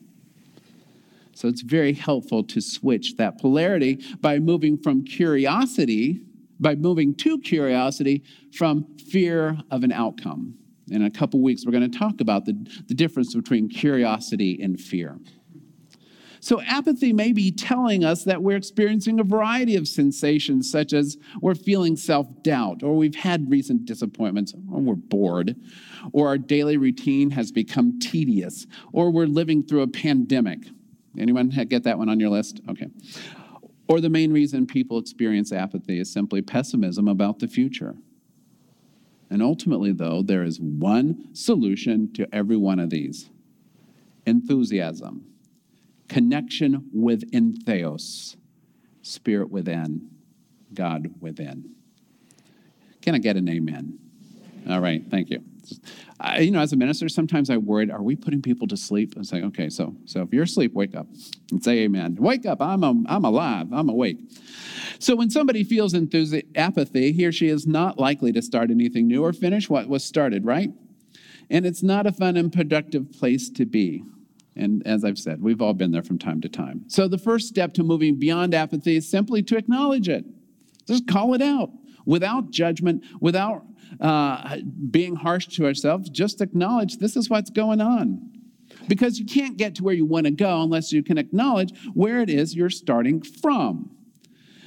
So 1.34 1.48
it's 1.48 1.62
very 1.62 1.92
helpful 1.92 2.44
to 2.44 2.60
switch 2.60 3.16
that 3.16 3.40
polarity 3.40 4.00
by 4.20 4.38
moving 4.38 4.78
from 4.78 5.04
curiosity 5.04 6.20
by 6.60 6.74
moving 6.74 7.14
to 7.14 7.38
curiosity 7.40 8.22
from 8.52 8.86
fear 8.98 9.58
of 9.70 9.84
an 9.84 9.92
outcome. 9.92 10.54
In 10.88 11.02
a 11.02 11.10
couple 11.10 11.42
weeks, 11.42 11.64
we're 11.66 11.72
going 11.72 11.90
to 11.90 11.98
talk 11.98 12.20
about 12.20 12.44
the, 12.44 12.54
the 12.86 12.94
difference 12.94 13.34
between 13.34 13.68
curiosity 13.68 14.60
and 14.62 14.80
fear. 14.80 15.18
So, 16.40 16.60
apathy 16.62 17.12
may 17.12 17.32
be 17.32 17.50
telling 17.50 18.04
us 18.04 18.22
that 18.22 18.40
we're 18.40 18.56
experiencing 18.56 19.18
a 19.18 19.24
variety 19.24 19.74
of 19.74 19.88
sensations, 19.88 20.70
such 20.70 20.92
as 20.92 21.16
we're 21.40 21.56
feeling 21.56 21.96
self 21.96 22.28
doubt, 22.42 22.84
or 22.84 22.96
we've 22.96 23.16
had 23.16 23.50
recent 23.50 23.84
disappointments, 23.84 24.54
or 24.70 24.80
we're 24.80 24.94
bored, 24.94 25.56
or 26.12 26.28
our 26.28 26.38
daily 26.38 26.76
routine 26.76 27.30
has 27.30 27.50
become 27.50 27.98
tedious, 27.98 28.66
or 28.92 29.10
we're 29.10 29.26
living 29.26 29.64
through 29.64 29.82
a 29.82 29.88
pandemic. 29.88 30.60
Anyone 31.18 31.48
get 31.68 31.82
that 31.82 31.98
one 31.98 32.08
on 32.08 32.20
your 32.20 32.30
list? 32.30 32.60
Okay. 32.68 32.88
Or 33.88 34.00
the 34.00 34.10
main 34.10 34.32
reason 34.32 34.66
people 34.66 34.98
experience 34.98 35.52
apathy 35.52 36.00
is 36.00 36.12
simply 36.12 36.42
pessimism 36.42 37.06
about 37.06 37.38
the 37.38 37.48
future. 37.48 37.96
And 39.30 39.42
ultimately, 39.42 39.92
though, 39.92 40.22
there 40.22 40.42
is 40.42 40.60
one 40.60 41.34
solution 41.34 42.12
to 42.14 42.28
every 42.34 42.56
one 42.56 42.78
of 42.78 42.90
these 42.90 43.30
enthusiasm, 44.24 45.24
connection 46.08 46.88
with 46.92 47.30
theos, 47.64 48.36
spirit 49.02 49.50
within, 49.50 50.10
God 50.74 51.14
within. 51.20 51.76
Can 53.02 53.14
I 53.14 53.18
get 53.18 53.36
an 53.36 53.48
amen? 53.48 53.98
All 54.68 54.80
right, 54.80 55.02
thank 55.10 55.30
you. 55.30 55.42
I, 56.18 56.40
you 56.40 56.50
know, 56.50 56.60
as 56.60 56.72
a 56.72 56.76
minister, 56.76 57.08
sometimes 57.08 57.50
I 57.50 57.56
worried, 57.56 57.90
are 57.90 58.02
we 58.02 58.16
putting 58.16 58.42
people 58.42 58.66
to 58.68 58.76
sleep? 58.76 59.14
I 59.16 59.20
like, 59.34 59.44
okay, 59.44 59.68
so 59.68 59.96
so 60.06 60.22
if 60.22 60.32
you're 60.32 60.44
asleep, 60.44 60.72
wake 60.74 60.94
up 60.94 61.06
and 61.50 61.62
say 61.62 61.80
amen. 61.80 62.16
Wake 62.18 62.46
up, 62.46 62.60
I'm, 62.60 62.82
a, 62.82 62.94
I'm 63.06 63.24
alive, 63.24 63.72
I'm 63.72 63.88
awake. 63.88 64.18
So 64.98 65.14
when 65.14 65.30
somebody 65.30 65.62
feels 65.62 65.92
enthusi- 65.92 66.46
apathy, 66.56 67.12
he 67.12 67.26
or 67.26 67.32
she 67.32 67.48
is 67.48 67.66
not 67.66 67.98
likely 67.98 68.32
to 68.32 68.42
start 68.42 68.70
anything 68.70 69.06
new 69.06 69.22
or 69.24 69.32
finish 69.32 69.68
what 69.68 69.88
was 69.88 70.04
started, 70.04 70.44
right? 70.44 70.70
And 71.50 71.66
it's 71.66 71.82
not 71.82 72.06
a 72.06 72.12
fun 72.12 72.36
and 72.36 72.52
productive 72.52 73.12
place 73.12 73.50
to 73.50 73.66
be. 73.66 74.02
And 74.56 74.84
as 74.86 75.04
I've 75.04 75.18
said, 75.18 75.42
we've 75.42 75.60
all 75.60 75.74
been 75.74 75.92
there 75.92 76.02
from 76.02 76.18
time 76.18 76.40
to 76.40 76.48
time. 76.48 76.84
So 76.88 77.08
the 77.08 77.18
first 77.18 77.46
step 77.46 77.74
to 77.74 77.84
moving 77.84 78.18
beyond 78.18 78.54
apathy 78.54 78.96
is 78.96 79.08
simply 79.08 79.42
to 79.44 79.56
acknowledge 79.56 80.08
it. 80.08 80.24
Just 80.88 81.06
call 81.06 81.34
it 81.34 81.42
out 81.42 81.70
without 82.06 82.50
judgment, 82.50 83.04
without 83.20 83.66
uh, 84.00 84.58
being 84.90 85.16
harsh 85.16 85.46
to 85.48 85.66
ourselves, 85.66 86.08
just 86.08 86.40
acknowledge 86.40 86.96
this 86.96 87.16
is 87.16 87.28
what's 87.28 87.50
going 87.50 87.80
on. 87.80 88.32
Because 88.88 89.18
you 89.18 89.26
can't 89.26 89.56
get 89.56 89.74
to 89.76 89.84
where 89.84 89.94
you 89.94 90.06
want 90.06 90.26
to 90.26 90.30
go 90.30 90.62
unless 90.62 90.92
you 90.92 91.02
can 91.02 91.18
acknowledge 91.18 91.72
where 91.92 92.20
it 92.20 92.30
is 92.30 92.54
you're 92.54 92.70
starting 92.70 93.20
from. 93.22 93.90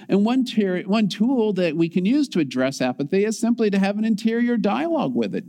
And 0.08 0.26
one, 0.26 0.44
ter- 0.44 0.84
one 0.84 1.08
tool 1.08 1.54
that 1.54 1.76
we 1.76 1.88
can 1.88 2.06
use 2.06 2.28
to 2.30 2.40
address 2.40 2.82
apathy 2.82 3.26
is 3.26 3.40
simply 3.40 3.70
to 3.70 3.80
have 3.80 3.98
an 3.98 4.06
interior 4.06 4.58
dialogue 4.58 5.16
with 5.16 5.36
it. 5.36 5.46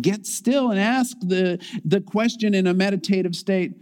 Get 0.00 0.26
still 0.26 0.70
and 0.70 0.78
ask 0.78 1.16
the, 1.20 1.64
the 1.84 2.00
question 2.00 2.54
in 2.54 2.66
a 2.66 2.74
meditative 2.74 3.34
state 3.34 3.72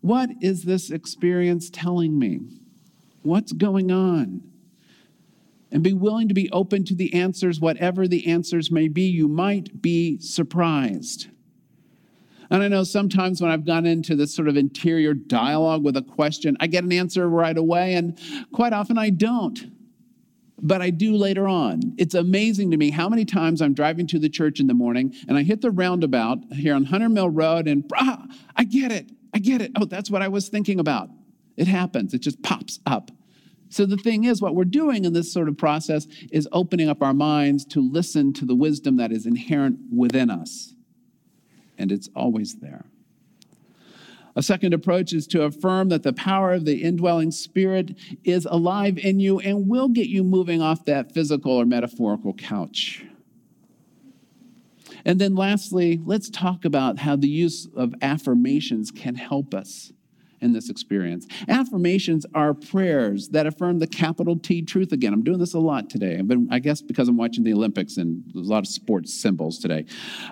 What 0.00 0.30
is 0.40 0.64
this 0.64 0.90
experience 0.90 1.70
telling 1.70 2.18
me? 2.18 2.40
What's 3.22 3.52
going 3.52 3.90
on? 3.90 4.42
And 5.70 5.82
be 5.82 5.92
willing 5.92 6.28
to 6.28 6.34
be 6.34 6.50
open 6.52 6.84
to 6.84 6.94
the 6.94 7.12
answers, 7.14 7.60
whatever 7.60 8.06
the 8.06 8.26
answers 8.26 8.70
may 8.70 8.88
be. 8.88 9.02
You 9.02 9.28
might 9.28 9.82
be 9.82 10.18
surprised. 10.18 11.28
And 12.50 12.62
I 12.62 12.68
know 12.68 12.84
sometimes 12.84 13.40
when 13.40 13.50
I've 13.50 13.64
gone 13.64 13.86
into 13.86 14.14
this 14.14 14.34
sort 14.34 14.48
of 14.48 14.56
interior 14.56 15.14
dialogue 15.14 15.84
with 15.84 15.96
a 15.96 16.02
question, 16.02 16.56
I 16.60 16.68
get 16.68 16.84
an 16.84 16.92
answer 16.92 17.28
right 17.28 17.56
away, 17.56 17.94
and 17.94 18.18
quite 18.52 18.72
often 18.72 18.98
I 18.98 19.10
don't. 19.10 19.72
But 20.58 20.80
I 20.80 20.90
do 20.90 21.16
later 21.16 21.46
on. 21.48 21.94
It's 21.98 22.14
amazing 22.14 22.70
to 22.70 22.76
me 22.76 22.90
how 22.90 23.08
many 23.08 23.24
times 23.24 23.60
I'm 23.60 23.74
driving 23.74 24.06
to 24.08 24.18
the 24.18 24.30
church 24.30 24.58
in 24.58 24.68
the 24.68 24.74
morning 24.74 25.14
and 25.28 25.36
I 25.36 25.42
hit 25.42 25.60
the 25.60 25.70
roundabout 25.70 26.38
here 26.52 26.74
on 26.74 26.84
Hunter 26.84 27.10
Mill 27.10 27.28
Road, 27.28 27.68
and 27.68 27.84
ah, 27.94 28.26
I 28.54 28.64
get 28.64 28.90
it. 28.90 29.10
I 29.34 29.38
get 29.38 29.60
it. 29.60 29.72
Oh, 29.78 29.84
that's 29.84 30.10
what 30.10 30.22
I 30.22 30.28
was 30.28 30.48
thinking 30.48 30.80
about. 30.80 31.10
It 31.56 31.66
happens, 31.66 32.14
it 32.14 32.20
just 32.20 32.42
pops 32.42 32.80
up. 32.86 33.10
So 33.68 33.84
the 33.84 33.96
thing 33.96 34.24
is, 34.24 34.40
what 34.40 34.54
we're 34.54 34.64
doing 34.64 35.04
in 35.04 35.12
this 35.12 35.32
sort 35.32 35.48
of 35.48 35.58
process 35.58 36.06
is 36.30 36.48
opening 36.52 36.88
up 36.88 37.02
our 37.02 37.14
minds 37.14 37.64
to 37.66 37.80
listen 37.80 38.32
to 38.34 38.44
the 38.44 38.54
wisdom 38.54 38.96
that 38.96 39.12
is 39.12 39.26
inherent 39.26 39.78
within 39.92 40.30
us. 40.30 40.74
And 41.78 41.90
it's 41.90 42.08
always 42.14 42.56
there. 42.56 42.86
A 44.36 44.42
second 44.42 44.74
approach 44.74 45.14
is 45.14 45.26
to 45.28 45.44
affirm 45.44 45.88
that 45.88 46.02
the 46.02 46.12
power 46.12 46.52
of 46.52 46.66
the 46.66 46.82
indwelling 46.82 47.30
spirit 47.30 47.96
is 48.22 48.44
alive 48.44 48.98
in 48.98 49.18
you 49.18 49.40
and 49.40 49.66
will 49.66 49.88
get 49.88 50.08
you 50.08 50.22
moving 50.22 50.60
off 50.60 50.84
that 50.84 51.12
physical 51.12 51.52
or 51.52 51.64
metaphorical 51.64 52.34
couch. 52.34 53.04
And 55.06 55.18
then 55.18 55.34
lastly, 55.34 56.00
let's 56.04 56.28
talk 56.28 56.64
about 56.64 56.98
how 56.98 57.16
the 57.16 57.28
use 57.28 57.66
of 57.74 57.94
affirmations 58.02 58.90
can 58.90 59.14
help 59.14 59.54
us 59.54 59.92
in 60.46 60.52
this 60.54 60.70
experience. 60.70 61.26
Affirmations 61.48 62.24
are 62.34 62.54
prayers 62.54 63.28
that 63.30 63.46
affirm 63.46 63.78
the 63.78 63.86
capital 63.86 64.38
T 64.38 64.62
truth 64.62 64.92
again. 64.92 65.12
I'm 65.12 65.22
doing 65.22 65.38
this 65.38 65.52
a 65.52 65.58
lot 65.58 65.90
today. 65.90 66.16
I've 66.18 66.28
been, 66.28 66.48
I 66.50 66.60
guess, 66.60 66.80
because 66.80 67.08
I'm 67.08 67.18
watching 67.18 67.44
the 67.44 67.52
Olympics 67.52 67.98
and 67.98 68.22
there's 68.32 68.46
a 68.46 68.50
lot 68.50 68.60
of 68.60 68.68
sports 68.68 69.12
symbols 69.12 69.58
today, 69.58 69.84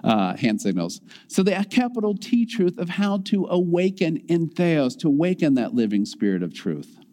uh, 0.03 0.37
hand 0.37 0.63
signals. 0.63 1.03
So 1.29 1.43
the 1.43 1.67
capital 1.69 2.17
T 2.17 2.47
truth 2.47 2.79
of 2.79 2.89
how 2.89 3.19
to 3.25 3.47
awaken 3.51 4.17
in 4.29 4.49
theos, 4.49 4.97
to 4.97 5.09
awaken 5.09 5.55
that 5.55 5.75
living 5.75 6.07
spirit 6.07 6.43
of 6.43 6.55
truth. 6.55 7.04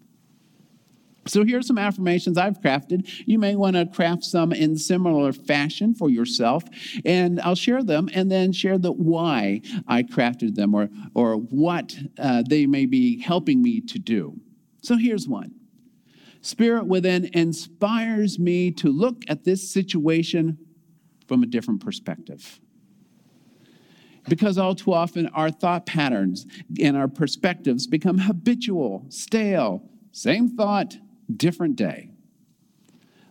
So 1.27 1.43
here's 1.43 1.67
some 1.67 1.77
affirmations 1.77 2.37
I've 2.37 2.59
crafted. 2.61 3.07
You 3.27 3.37
may 3.37 3.55
want 3.55 3.75
to 3.75 3.85
craft 3.85 4.23
some 4.23 4.51
in 4.51 4.75
similar 4.75 5.31
fashion 5.31 5.93
for 5.93 6.09
yourself, 6.09 6.63
and 7.05 7.39
I'll 7.41 7.55
share 7.55 7.83
them 7.83 8.09
and 8.13 8.31
then 8.31 8.51
share 8.51 8.79
the 8.79 8.91
why 8.91 9.61
I 9.87 10.01
crafted 10.03 10.55
them 10.55 10.73
or, 10.73 10.89
or 11.13 11.35
what 11.35 11.95
uh, 12.17 12.43
they 12.47 12.65
may 12.65 12.87
be 12.87 13.21
helping 13.21 13.61
me 13.61 13.81
to 13.81 13.99
do. 13.99 14.39
So 14.81 14.97
here's 14.97 15.27
one. 15.27 15.53
Spirit 16.41 16.87
within 16.87 17.29
inspires 17.33 18.39
me 18.39 18.71
to 18.71 18.89
look 18.89 19.23
at 19.27 19.43
this 19.43 19.71
situation 19.71 20.57
from 21.27 21.43
a 21.43 21.45
different 21.45 21.85
perspective. 21.85 22.59
Because 24.27 24.57
all 24.57 24.73
too 24.73 24.93
often 24.93 25.27
our 25.29 25.51
thought 25.51 25.85
patterns 25.85 26.47
and 26.79 26.97
our 26.97 27.07
perspectives 27.07 27.85
become 27.85 28.17
habitual, 28.17 29.05
stale, 29.09 29.87
same 30.11 30.49
thought, 30.49 30.97
different 31.31 31.75
day. 31.75 32.11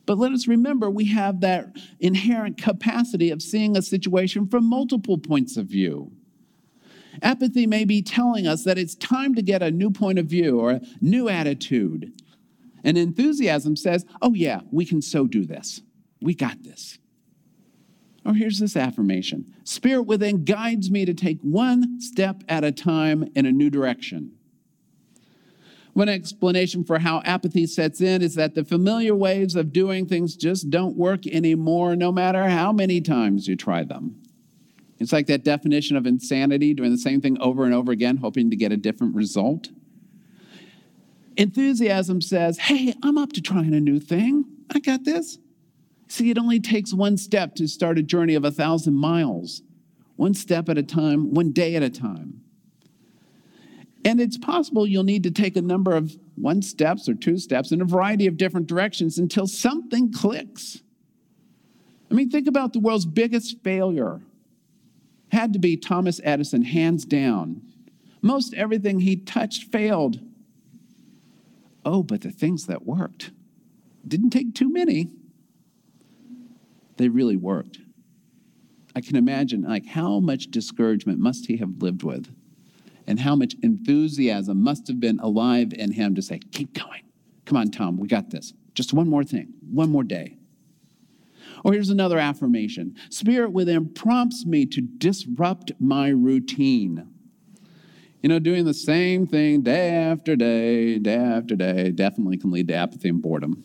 But 0.06 0.18
let 0.18 0.32
us 0.32 0.48
remember 0.48 0.90
we 0.90 1.06
have 1.06 1.40
that 1.40 1.76
inherent 2.00 2.60
capacity 2.60 3.30
of 3.30 3.42
seeing 3.42 3.76
a 3.76 3.82
situation 3.82 4.48
from 4.48 4.68
multiple 4.68 5.18
points 5.18 5.56
of 5.56 5.66
view. 5.66 6.10
Apathy 7.22 7.66
may 7.66 7.84
be 7.84 8.02
telling 8.02 8.46
us 8.46 8.64
that 8.64 8.78
it's 8.78 8.94
time 8.94 9.34
to 9.34 9.42
get 9.42 9.62
a 9.62 9.70
new 9.70 9.90
point 9.90 10.18
of 10.18 10.26
view 10.26 10.58
or 10.58 10.72
a 10.72 10.80
new 11.00 11.28
attitude. 11.28 12.12
And 12.82 12.96
enthusiasm 12.96 13.76
says, 13.76 14.06
oh, 14.22 14.34
yeah, 14.34 14.62
we 14.70 14.84
can 14.84 15.02
so 15.02 15.26
do 15.26 15.44
this. 15.44 15.82
We 16.20 16.34
got 16.34 16.62
this. 16.62 16.98
Or 18.24 18.34
here's 18.34 18.58
this 18.58 18.76
affirmation 18.76 19.54
Spirit 19.64 20.02
within 20.02 20.44
guides 20.44 20.90
me 20.90 21.04
to 21.04 21.14
take 21.14 21.40
one 21.40 22.00
step 22.00 22.42
at 22.48 22.64
a 22.64 22.72
time 22.72 23.30
in 23.34 23.46
a 23.46 23.52
new 23.52 23.70
direction. 23.70 24.32
One 25.92 26.08
explanation 26.08 26.84
for 26.84 26.98
how 26.98 27.20
apathy 27.24 27.66
sets 27.66 28.00
in 28.00 28.22
is 28.22 28.34
that 28.36 28.54
the 28.54 28.64
familiar 28.64 29.14
ways 29.14 29.56
of 29.56 29.72
doing 29.72 30.06
things 30.06 30.36
just 30.36 30.70
don't 30.70 30.96
work 30.96 31.26
anymore, 31.26 31.96
no 31.96 32.12
matter 32.12 32.48
how 32.48 32.72
many 32.72 33.00
times 33.00 33.48
you 33.48 33.56
try 33.56 33.84
them. 33.84 34.20
It's 35.00 35.12
like 35.12 35.26
that 35.26 35.44
definition 35.44 35.96
of 35.96 36.06
insanity, 36.06 36.74
doing 36.74 36.90
the 36.90 36.98
same 36.98 37.20
thing 37.20 37.40
over 37.40 37.64
and 37.64 37.74
over 37.74 37.90
again, 37.90 38.18
hoping 38.18 38.50
to 38.50 38.56
get 38.56 38.70
a 38.70 38.76
different 38.76 39.14
result. 39.14 39.70
Enthusiasm 41.36 42.20
says, 42.20 42.58
Hey, 42.58 42.94
I'm 43.02 43.16
up 43.16 43.32
to 43.32 43.40
trying 43.40 43.74
a 43.74 43.80
new 43.80 43.98
thing. 43.98 44.44
I 44.72 44.78
got 44.78 45.04
this. 45.04 45.38
See, 46.08 46.30
it 46.30 46.38
only 46.38 46.60
takes 46.60 46.92
one 46.92 47.16
step 47.16 47.54
to 47.54 47.66
start 47.66 47.98
a 47.98 48.02
journey 48.02 48.34
of 48.34 48.44
a 48.44 48.50
thousand 48.50 48.94
miles, 48.94 49.62
one 50.16 50.34
step 50.34 50.68
at 50.68 50.76
a 50.76 50.82
time, 50.82 51.32
one 51.32 51.50
day 51.50 51.76
at 51.76 51.82
a 51.82 51.90
time. 51.90 52.39
And 54.04 54.20
it's 54.20 54.38
possible 54.38 54.86
you'll 54.86 55.04
need 55.04 55.22
to 55.24 55.30
take 55.30 55.56
a 55.56 55.62
number 55.62 55.94
of 55.94 56.16
one 56.36 56.62
steps 56.62 57.08
or 57.08 57.14
two 57.14 57.38
steps 57.38 57.70
in 57.70 57.82
a 57.82 57.84
variety 57.84 58.26
of 58.26 58.36
different 58.36 58.66
directions 58.66 59.18
until 59.18 59.46
something 59.46 60.12
clicks. 60.12 60.80
I 62.10 62.14
mean, 62.14 62.30
think 62.30 62.48
about 62.48 62.72
the 62.72 62.80
world's 62.80 63.06
biggest 63.06 63.62
failure. 63.62 64.20
Had 65.30 65.52
to 65.52 65.58
be 65.58 65.76
Thomas 65.76 66.20
Edison, 66.24 66.62
hands 66.62 67.04
down. 67.04 67.62
Most 68.22 68.54
everything 68.54 69.00
he 69.00 69.16
touched 69.16 69.70
failed. 69.70 70.20
Oh, 71.84 72.02
but 72.02 72.22
the 72.22 72.30
things 72.30 72.66
that 72.66 72.84
worked 72.84 73.30
didn't 74.06 74.30
take 74.30 74.54
too 74.54 74.72
many. 74.72 75.10
They 76.96 77.08
really 77.08 77.36
worked. 77.36 77.78
I 78.94 79.00
can 79.00 79.16
imagine 79.16 79.62
like 79.62 79.86
how 79.86 80.20
much 80.20 80.50
discouragement 80.50 81.18
must 81.18 81.46
he 81.46 81.58
have 81.58 81.80
lived 81.80 82.02
with 82.02 82.34
and 83.10 83.18
how 83.18 83.34
much 83.34 83.56
enthusiasm 83.60 84.62
must 84.62 84.86
have 84.86 85.00
been 85.00 85.18
alive 85.18 85.72
in 85.72 85.90
him 85.90 86.14
to 86.14 86.22
say, 86.22 86.38
Keep 86.52 86.74
going. 86.74 87.02
Come 87.44 87.58
on, 87.58 87.72
Tom, 87.72 87.96
we 87.96 88.06
got 88.06 88.30
this. 88.30 88.52
Just 88.72 88.92
one 88.92 89.08
more 89.08 89.24
thing, 89.24 89.52
one 89.68 89.90
more 89.90 90.04
day. 90.04 90.36
Or 91.64 91.72
here's 91.72 91.90
another 91.90 92.20
affirmation 92.20 92.94
Spirit 93.10 93.50
within 93.50 93.92
prompts 93.92 94.46
me 94.46 94.64
to 94.66 94.80
disrupt 94.80 95.72
my 95.80 96.10
routine. 96.10 97.08
You 98.22 98.28
know, 98.28 98.38
doing 98.38 98.64
the 98.64 98.74
same 98.74 99.26
thing 99.26 99.62
day 99.62 99.88
after 99.90 100.36
day, 100.36 101.00
day 101.00 101.16
after 101.16 101.56
day, 101.56 101.90
definitely 101.90 102.38
can 102.38 102.52
lead 102.52 102.68
to 102.68 102.74
apathy 102.74 103.08
and 103.08 103.20
boredom. 103.20 103.64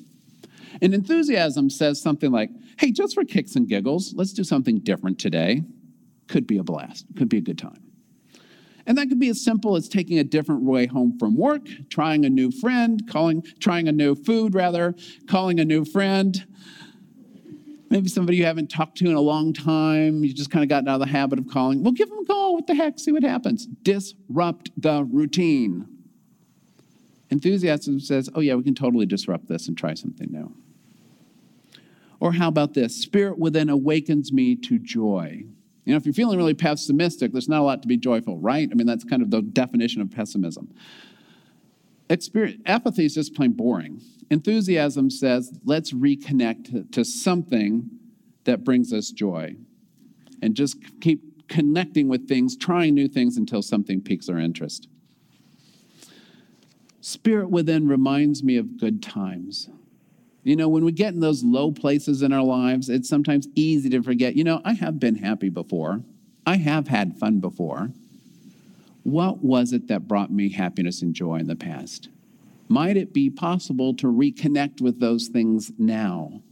And 0.82 0.92
enthusiasm 0.92 1.70
says 1.70 2.02
something 2.02 2.32
like, 2.32 2.50
hey, 2.80 2.92
just 2.92 3.14
for 3.14 3.24
kicks 3.24 3.56
and 3.56 3.68
giggles, 3.68 4.16
let's 4.16 4.34
do 4.34 4.44
something 4.44 4.80
different 4.80 5.20
today. 5.20 5.62
Could 6.28 6.48
be 6.48 6.58
a 6.58 6.64
blast, 6.64 7.06
could 7.16 7.30
be 7.30 7.38
a 7.38 7.42
good 7.42 7.60
time. 7.60 7.85
And 8.88 8.98
that 8.98 9.10
could 9.10 9.20
be 9.20 9.30
as 9.30 9.44
simple 9.44 9.76
as 9.76 9.90
taking 9.90 10.20
a 10.20 10.24
different 10.24 10.62
way 10.62 10.86
home 10.86 11.18
from 11.18 11.36
work, 11.36 11.68
trying 11.90 12.24
a 12.24 12.30
new 12.30 12.52
friend, 12.52 13.02
calling, 13.10 13.44
trying 13.60 13.88
a 13.88 13.92
new 13.92 14.14
food 14.16 14.54
rather, 14.54 14.96
calling 15.28 15.60
a 15.60 15.66
new 15.66 15.86
friend. 15.86 16.46
Maybe 17.90 18.10
somebody 18.10 18.38
you 18.38 18.46
haven't 18.46 18.70
talked 18.70 18.98
to 19.00 19.06
in 19.06 19.16
a 19.16 19.22
long 19.22 19.54
time, 19.54 20.24
you 20.24 20.34
just 20.34 20.52
kind 20.52 20.64
of 20.64 20.70
gotten 20.70 20.88
out 20.88 20.96
of 20.96 21.08
the 21.08 21.12
habit 21.12 21.40
of 21.40 21.48
calling. 21.48 21.84
Well, 21.84 21.94
give 21.94 22.10
them 22.10 22.20
a 22.20 22.26
call. 22.26 22.54
What 22.54 22.68
the 22.68 22.76
heck? 22.76 23.00
See 23.00 23.12
what 23.12 23.24
happens. 23.24 23.66
Disrupt 23.66 24.72
the 24.78 25.04
routine. 25.04 25.88
Enthusiasm 27.30 28.00
says, 28.00 28.30
oh, 28.36 28.40
yeah, 28.40 28.56
we 28.56 28.64
can 28.64 28.76
totally 28.76 29.06
disrupt 29.06 29.48
this 29.48 29.68
and 29.68 29.78
try 29.78 29.94
something 29.94 30.32
new. 30.32 30.54
Or 32.20 32.34
how 32.34 32.48
about 32.48 32.74
this? 32.74 32.96
Spirit 32.96 33.38
within 33.40 33.70
awakens 33.70 34.32
me 34.32 34.56
to 34.56 34.80
joy. 34.80 35.44
You 35.86 35.94
know, 35.94 35.98
if 35.98 36.06
you're 36.06 36.14
feeling 36.14 36.38
really 36.38 36.56
pessimistic, 36.56 37.32
there's 37.32 37.48
not 37.48 37.62
a 37.62 37.64
lot 37.64 37.82
to 37.84 37.88
be 37.88 37.98
joyful, 37.98 38.38
right? 38.40 38.68
I 38.72 38.74
mean, 38.74 38.88
that's 38.88 39.04
kind 39.04 39.22
of 39.22 39.30
the 39.30 39.42
definition 39.42 40.02
of 40.02 40.12
pessimism. 40.12 40.74
Experience, 42.10 42.62
apathy 42.66 43.06
is 43.06 43.14
just 43.14 43.36
plain 43.36 43.52
boring. 43.52 44.02
Enthusiasm 44.32 45.10
says, 45.10 45.54
let's 45.64 45.92
reconnect 45.92 46.92
to 46.92 47.06
something 47.06 47.90
that 48.46 48.64
brings 48.64 48.92
us 48.92 49.12
joy 49.12 49.56
and 50.42 50.56
just 50.56 50.78
keep 51.02 51.48
connecting 51.48 52.08
with 52.08 52.28
things, 52.28 52.58
trying 52.58 52.96
new 52.96 53.08
things 53.08 53.38
until 53.38 53.62
something 53.62 54.02
piques 54.02 54.30
our 54.30 54.40
interest. 54.40 54.88
Spirit 57.02 57.52
within 57.52 57.88
reminds 57.88 58.44
me 58.44 58.58
of 58.58 58.78
good 58.78 59.04
times. 59.04 59.70
You 60.46 60.56
know, 60.56 60.70
when 60.70 60.86
we 60.86 60.92
get 60.92 61.16
in 61.16 61.22
those 61.22 61.44
low 61.44 61.72
places 61.72 62.22
in 62.22 62.32
our 62.32 62.44
lives, 62.44 62.88
it's 62.88 63.10
sometimes 63.10 63.48
easy 63.56 63.90
to 63.90 64.04
forget, 64.04 64.36
you 64.36 64.44
know, 64.44 64.62
I 64.64 64.74
have 64.74 65.00
been 65.00 65.16
happy 65.16 65.50
before. 65.50 66.04
I 66.46 66.58
have 66.58 66.88
had 66.88 67.18
fun 67.18 67.40
before. 67.40 67.90
What 69.02 69.44
was 69.44 69.74
it 69.74 69.88
that 69.88 70.08
brought 70.08 70.32
me 70.32 70.50
happiness 70.50 71.02
and 71.02 71.16
joy 71.16 71.38
in 71.38 71.48
the 71.48 71.56
past? 71.56 72.10
Might 72.70 72.96
it 72.96 73.12
be 73.12 73.32
possible 73.32 73.96
to 73.96 74.06
reconnect 74.06 74.82
with 74.82 75.00
those 75.00 75.30
things 75.30 75.72
now? 75.80 76.44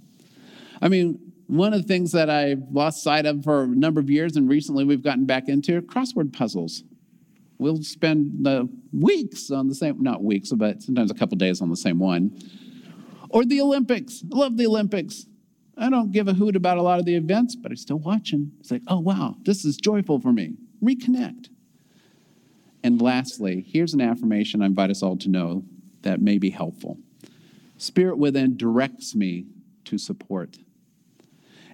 I 0.82 0.90
mean, 0.90 1.32
one 1.46 1.72
of 1.72 1.84
the 1.84 1.88
things 1.88 2.14
that 2.14 2.32
I've 2.32 2.64
lost 2.72 3.04
sight 3.04 3.28
of 3.28 3.44
for 3.44 3.66
a 3.66 3.68
number 3.68 4.00
of 4.00 4.10
years 4.10 4.36
and 4.36 4.50
recently 4.50 4.86
we've 4.86 5.04
gotten 5.04 5.28
back 5.28 5.48
into 5.48 5.84
crossword 5.84 6.34
puzzles. 6.34 6.84
We'll 7.60 7.84
spend 7.84 8.44
the 8.44 8.68
weeks 8.92 9.52
on 9.52 9.70
the 9.70 9.76
same, 9.76 10.02
not 10.02 10.24
weeks, 10.24 10.52
but 10.52 10.82
sometimes 10.82 11.12
a 11.12 11.14
couple 11.14 11.38
days 11.38 11.62
on 11.62 11.70
the 11.70 11.78
same 11.78 12.00
one 12.00 12.36
or 13.34 13.44
the 13.44 13.60
Olympics. 13.60 14.24
I 14.32 14.38
love 14.38 14.56
the 14.58 14.68
Olympics. 14.68 15.26
I 15.76 15.90
don't 15.90 16.12
give 16.12 16.28
a 16.28 16.34
hoot 16.36 16.56
about 16.56 16.78
a 16.78 16.84
lot 16.84 17.00
of 17.00 17.06
the 17.06 17.16
events, 17.16 17.56
but 17.56 17.72
I'm 17.72 17.78
still 17.78 17.98
watching. 17.98 18.52
It's 18.60 18.70
like, 18.70 18.84
oh, 18.88 19.00
wow, 19.00 19.36
this 19.42 19.66
is 19.66 19.76
joyful 19.76 20.20
for 20.20 20.32
me. 20.32 20.54
Reconnect. 20.84 21.50
And 22.84 23.02
lastly, 23.02 23.66
here's 23.68 23.96
an 23.96 24.02
affirmation 24.02 24.62
I 24.62 24.68
invite 24.68 24.92
us 24.92 25.02
all 25.02 25.18
to 25.18 25.30
know 25.30 25.66
that 26.04 26.22
may 26.22 26.38
be 26.38 26.52
helpful 26.52 26.98
Spirit 27.78 28.18
within 28.18 28.56
directs 28.56 29.16
me 29.16 29.46
to 29.86 29.98
support. 29.98 30.60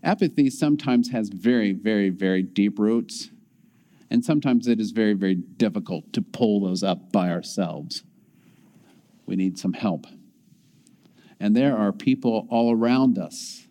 Apathy 0.02 0.50
sometimes 0.50 1.12
has 1.12 1.30
very, 1.30 1.74
very, 1.74 2.10
very 2.10 2.41
deep 2.41 2.80
roots, 2.80 3.30
and 4.10 4.24
sometimes 4.24 4.67
it 4.67 4.80
is 4.80 4.91
very, 4.91 5.13
very 5.13 5.36
difficult 5.36 6.13
to 6.13 6.22
pull 6.22 6.62
those 6.62 6.84
up 6.84 7.12
by 7.12 7.30
ourselves. 7.30 8.04
We 9.26 9.36
need 9.36 9.60
some 9.60 9.74
help 9.74 10.08
and 11.39 11.56
there 11.56 11.75
are 11.78 11.91
people 11.91 12.47
all 12.49 12.71
around 12.71 13.17
us. 13.17 13.67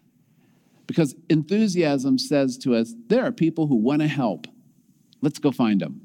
Because 0.87 1.14
enthusiasm 1.28 2.18
says 2.18 2.57
to 2.59 2.74
us, 2.74 2.94
there 3.09 3.24
are 3.24 3.33
people 3.33 3.66
who 3.66 3.76
want 3.76 4.00
to 4.00 4.09
help. 4.09 4.46
Let's 5.20 5.38
go 5.38 5.52
find 5.52 5.81
them. 5.81 6.00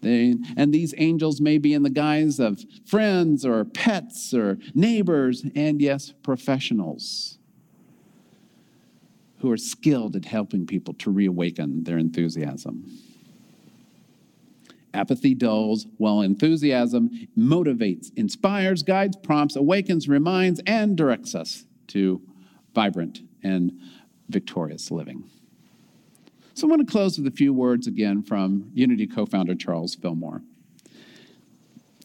They, 0.00 0.36
and 0.56 0.72
these 0.72 0.94
angels 0.96 1.40
may 1.40 1.58
be 1.58 1.74
in 1.74 1.82
the 1.82 1.90
guise 1.90 2.38
of 2.38 2.64
friends 2.86 3.44
or 3.44 3.64
pets 3.64 4.32
or 4.32 4.58
neighbors, 4.74 5.44
and 5.54 5.80
yes, 5.80 6.12
professionals 6.22 7.38
who 9.40 9.50
are 9.50 9.56
skilled 9.56 10.16
at 10.16 10.24
helping 10.24 10.66
people 10.66 10.94
to 10.94 11.10
reawaken 11.10 11.84
their 11.84 11.98
enthusiasm. 11.98 12.84
Apathy 14.94 15.34
dulls, 15.34 15.86
while 15.98 16.22
enthusiasm 16.22 17.10
motivates, 17.36 18.10
inspires, 18.16 18.82
guides, 18.82 19.16
prompts, 19.16 19.56
awakens, 19.56 20.08
reminds, 20.08 20.60
and 20.66 20.96
directs 20.96 21.34
us 21.34 21.64
to 21.88 22.22
vibrant 22.74 23.20
and 23.42 23.72
victorious 24.28 24.90
living. 24.90 25.24
So 26.54 26.66
I 26.66 26.70
want 26.70 26.86
to 26.86 26.90
close 26.90 27.18
with 27.18 27.26
a 27.26 27.36
few 27.36 27.52
words 27.52 27.86
again 27.86 28.22
from 28.22 28.70
Unity 28.74 29.06
co 29.06 29.26
founder 29.26 29.54
Charles 29.54 29.94
Fillmore. 29.94 30.42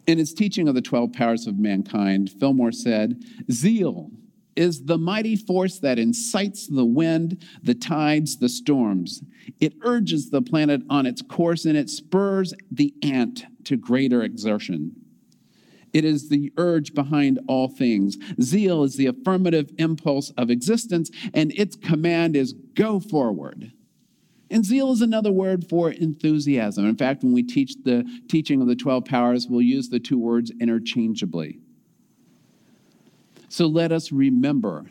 In 0.06 0.18
his 0.18 0.34
teaching 0.34 0.68
of 0.68 0.76
the 0.76 0.82
12 0.82 1.14
powers 1.14 1.48
of 1.48 1.58
mankind, 1.58 2.30
Fillmore 2.40 2.72
said, 2.72 3.24
Zeal 3.52 4.12
is 4.56 4.86
the 4.86 4.98
mighty 4.98 5.36
force 5.36 5.80
that 5.80 6.00
incites 6.00 6.68
the 6.68 6.86
wind, 6.86 7.44
the 7.62 7.76
tides, 7.76 8.38
the 8.38 8.50
storms. 8.50 9.24
It 9.60 9.74
urges 9.84 10.30
the 10.30 10.42
planet 10.42 10.82
on 10.90 11.06
its 11.06 11.22
course 11.22 11.66
and 11.66 11.78
it 11.78 11.90
spurs 11.90 12.54
the 12.72 12.94
ant 13.02 13.46
to 13.66 13.78
greater 13.78 14.24
exertion. 14.24 14.96
It 15.94 16.06
is 16.06 16.30
the 16.30 16.52
urge 16.58 16.94
behind 16.96 17.40
all 17.48 17.68
things. 17.68 18.18
Zeal 18.42 18.84
is 18.84 18.98
the 18.98 19.06
affirmative 19.06 19.72
impulse 19.78 20.32
of 20.32 20.50
existence, 20.50 21.12
and 21.36 21.52
its 21.54 21.76
command 21.76 22.36
is 22.36 22.54
go 22.74 23.00
forward. 23.00 23.72
And 24.50 24.66
zeal 24.66 24.92
is 24.92 25.02
another 25.02 25.32
word 25.32 25.70
for 25.70 25.92
enthusiasm. 25.92 26.86
In 26.86 26.96
fact, 26.96 27.24
when 27.24 27.34
we 27.34 27.44
teach 27.44 27.76
the 27.84 28.04
teaching 28.28 28.62
of 28.62 28.68
the 28.68 28.76
12 28.76 29.06
powers, 29.06 29.48
we'll 29.48 29.62
use 29.62 29.90
the 29.90 30.00
two 30.00 30.18
words 30.18 30.52
interchangeably. 30.60 31.60
So 33.54 33.68
let 33.68 33.92
us 33.92 34.12
remember 34.12 34.88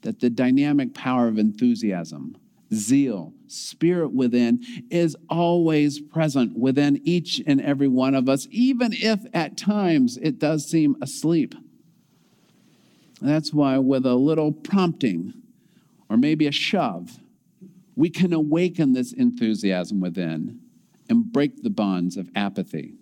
that 0.00 0.20
the 0.20 0.30
dynamic 0.30 0.94
power 0.94 1.28
of 1.28 1.38
enthusiasm, 1.38 2.38
zeal, 2.72 3.34
spirit 3.46 4.14
within 4.14 4.64
is 4.90 5.14
always 5.28 6.00
present 6.00 6.58
within 6.58 6.98
each 7.04 7.42
and 7.46 7.60
every 7.60 7.88
one 7.88 8.14
of 8.14 8.26
us, 8.26 8.48
even 8.50 8.94
if 8.94 9.20
at 9.34 9.58
times 9.58 10.16
it 10.16 10.38
does 10.38 10.66
seem 10.66 10.96
asleep. 11.02 11.54
That's 13.20 13.52
why, 13.52 13.76
with 13.76 14.06
a 14.06 14.14
little 14.14 14.50
prompting 14.50 15.34
or 16.08 16.16
maybe 16.16 16.46
a 16.46 16.52
shove, 16.52 17.18
we 17.96 18.08
can 18.08 18.32
awaken 18.32 18.94
this 18.94 19.12
enthusiasm 19.12 20.00
within 20.00 20.58
and 21.10 21.30
break 21.30 21.62
the 21.62 21.68
bonds 21.68 22.16
of 22.16 22.30
apathy 22.34 22.94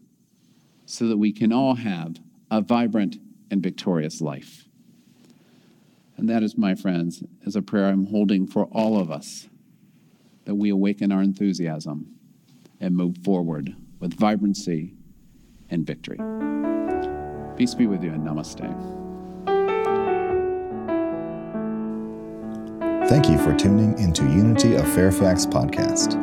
so 0.87 1.07
that 1.07 1.19
we 1.19 1.31
can 1.31 1.53
all 1.53 1.77
have 1.77 2.17
a 2.51 2.61
vibrant 2.61 3.19
and 3.49 3.63
victorious 3.63 4.21
life. 4.21 4.65
And 6.17 6.29
that 6.29 6.43
is, 6.43 6.57
my 6.57 6.75
friends, 6.75 7.23
is 7.43 7.57
a 7.57 7.63
prayer 7.63 7.87
I'm 7.87 8.07
holding 8.07 8.47
for 8.47 8.65
all 8.67 8.99
of 8.99 9.11
us 9.11 9.49
that 10.45 10.55
we 10.55 10.71
awaken 10.71 11.11
our 11.11 11.23
enthusiasm 11.23 12.15
and 12.81 12.97
move 12.97 13.19
forward 13.19 13.75
with 13.99 14.15
vibrancy 14.15 14.95
and 15.71 15.87
victory. 15.87 16.19
Peace 17.57 17.75
be 17.75 17.87
with 17.87 18.03
you 18.03 18.13
and 18.13 18.27
namaste. 18.27 18.61
Thank 23.09 23.29
you 23.29 23.39
for 23.39 23.55
tuning 23.55 23.99
into 23.99 24.25
Unity 24.25 24.77
of 24.77 24.89
Fairfax 24.93 25.47
podcast. 25.47 26.15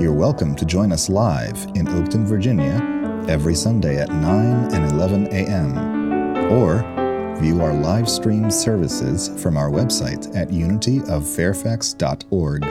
You're 0.00 0.12
welcome 0.12 0.54
to 0.56 0.64
join 0.64 0.92
us 0.92 1.08
live 1.08 1.56
in 1.74 1.86
Oakton, 1.86 2.24
Virginia 2.24 2.90
every 3.28 3.54
Sunday 3.54 3.98
at 3.98 4.10
9 4.10 4.74
and 4.74 4.92
11 4.92 5.28
a.m. 5.28 6.52
or 6.52 6.93
view 7.38 7.60
our 7.60 7.72
live 7.72 8.08
stream 8.08 8.50
services 8.50 9.30
from 9.42 9.56
our 9.56 9.70
website 9.70 10.36
at 10.36 10.48
unityoffairfax.org. 10.48 12.64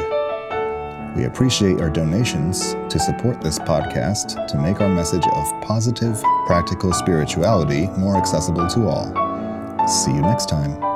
We 1.16 1.26
appreciate 1.26 1.80
our 1.80 1.92
donations 1.92 2.74
to 2.90 2.98
support 3.00 3.42
this 3.42 3.60
podcast 3.60 4.48
to 4.48 4.58
make 4.58 4.82
our 4.82 4.90
message 4.90 5.26
of 5.26 5.62
positive, 5.62 6.20
practical 6.48 6.92
spirituality 6.92 7.86
more 7.98 8.18
accessible 8.18 8.68
to 8.68 8.88
all. 8.88 9.08
See 9.88 10.12
you 10.12 10.22
next 10.22 10.50
time. 10.50 10.93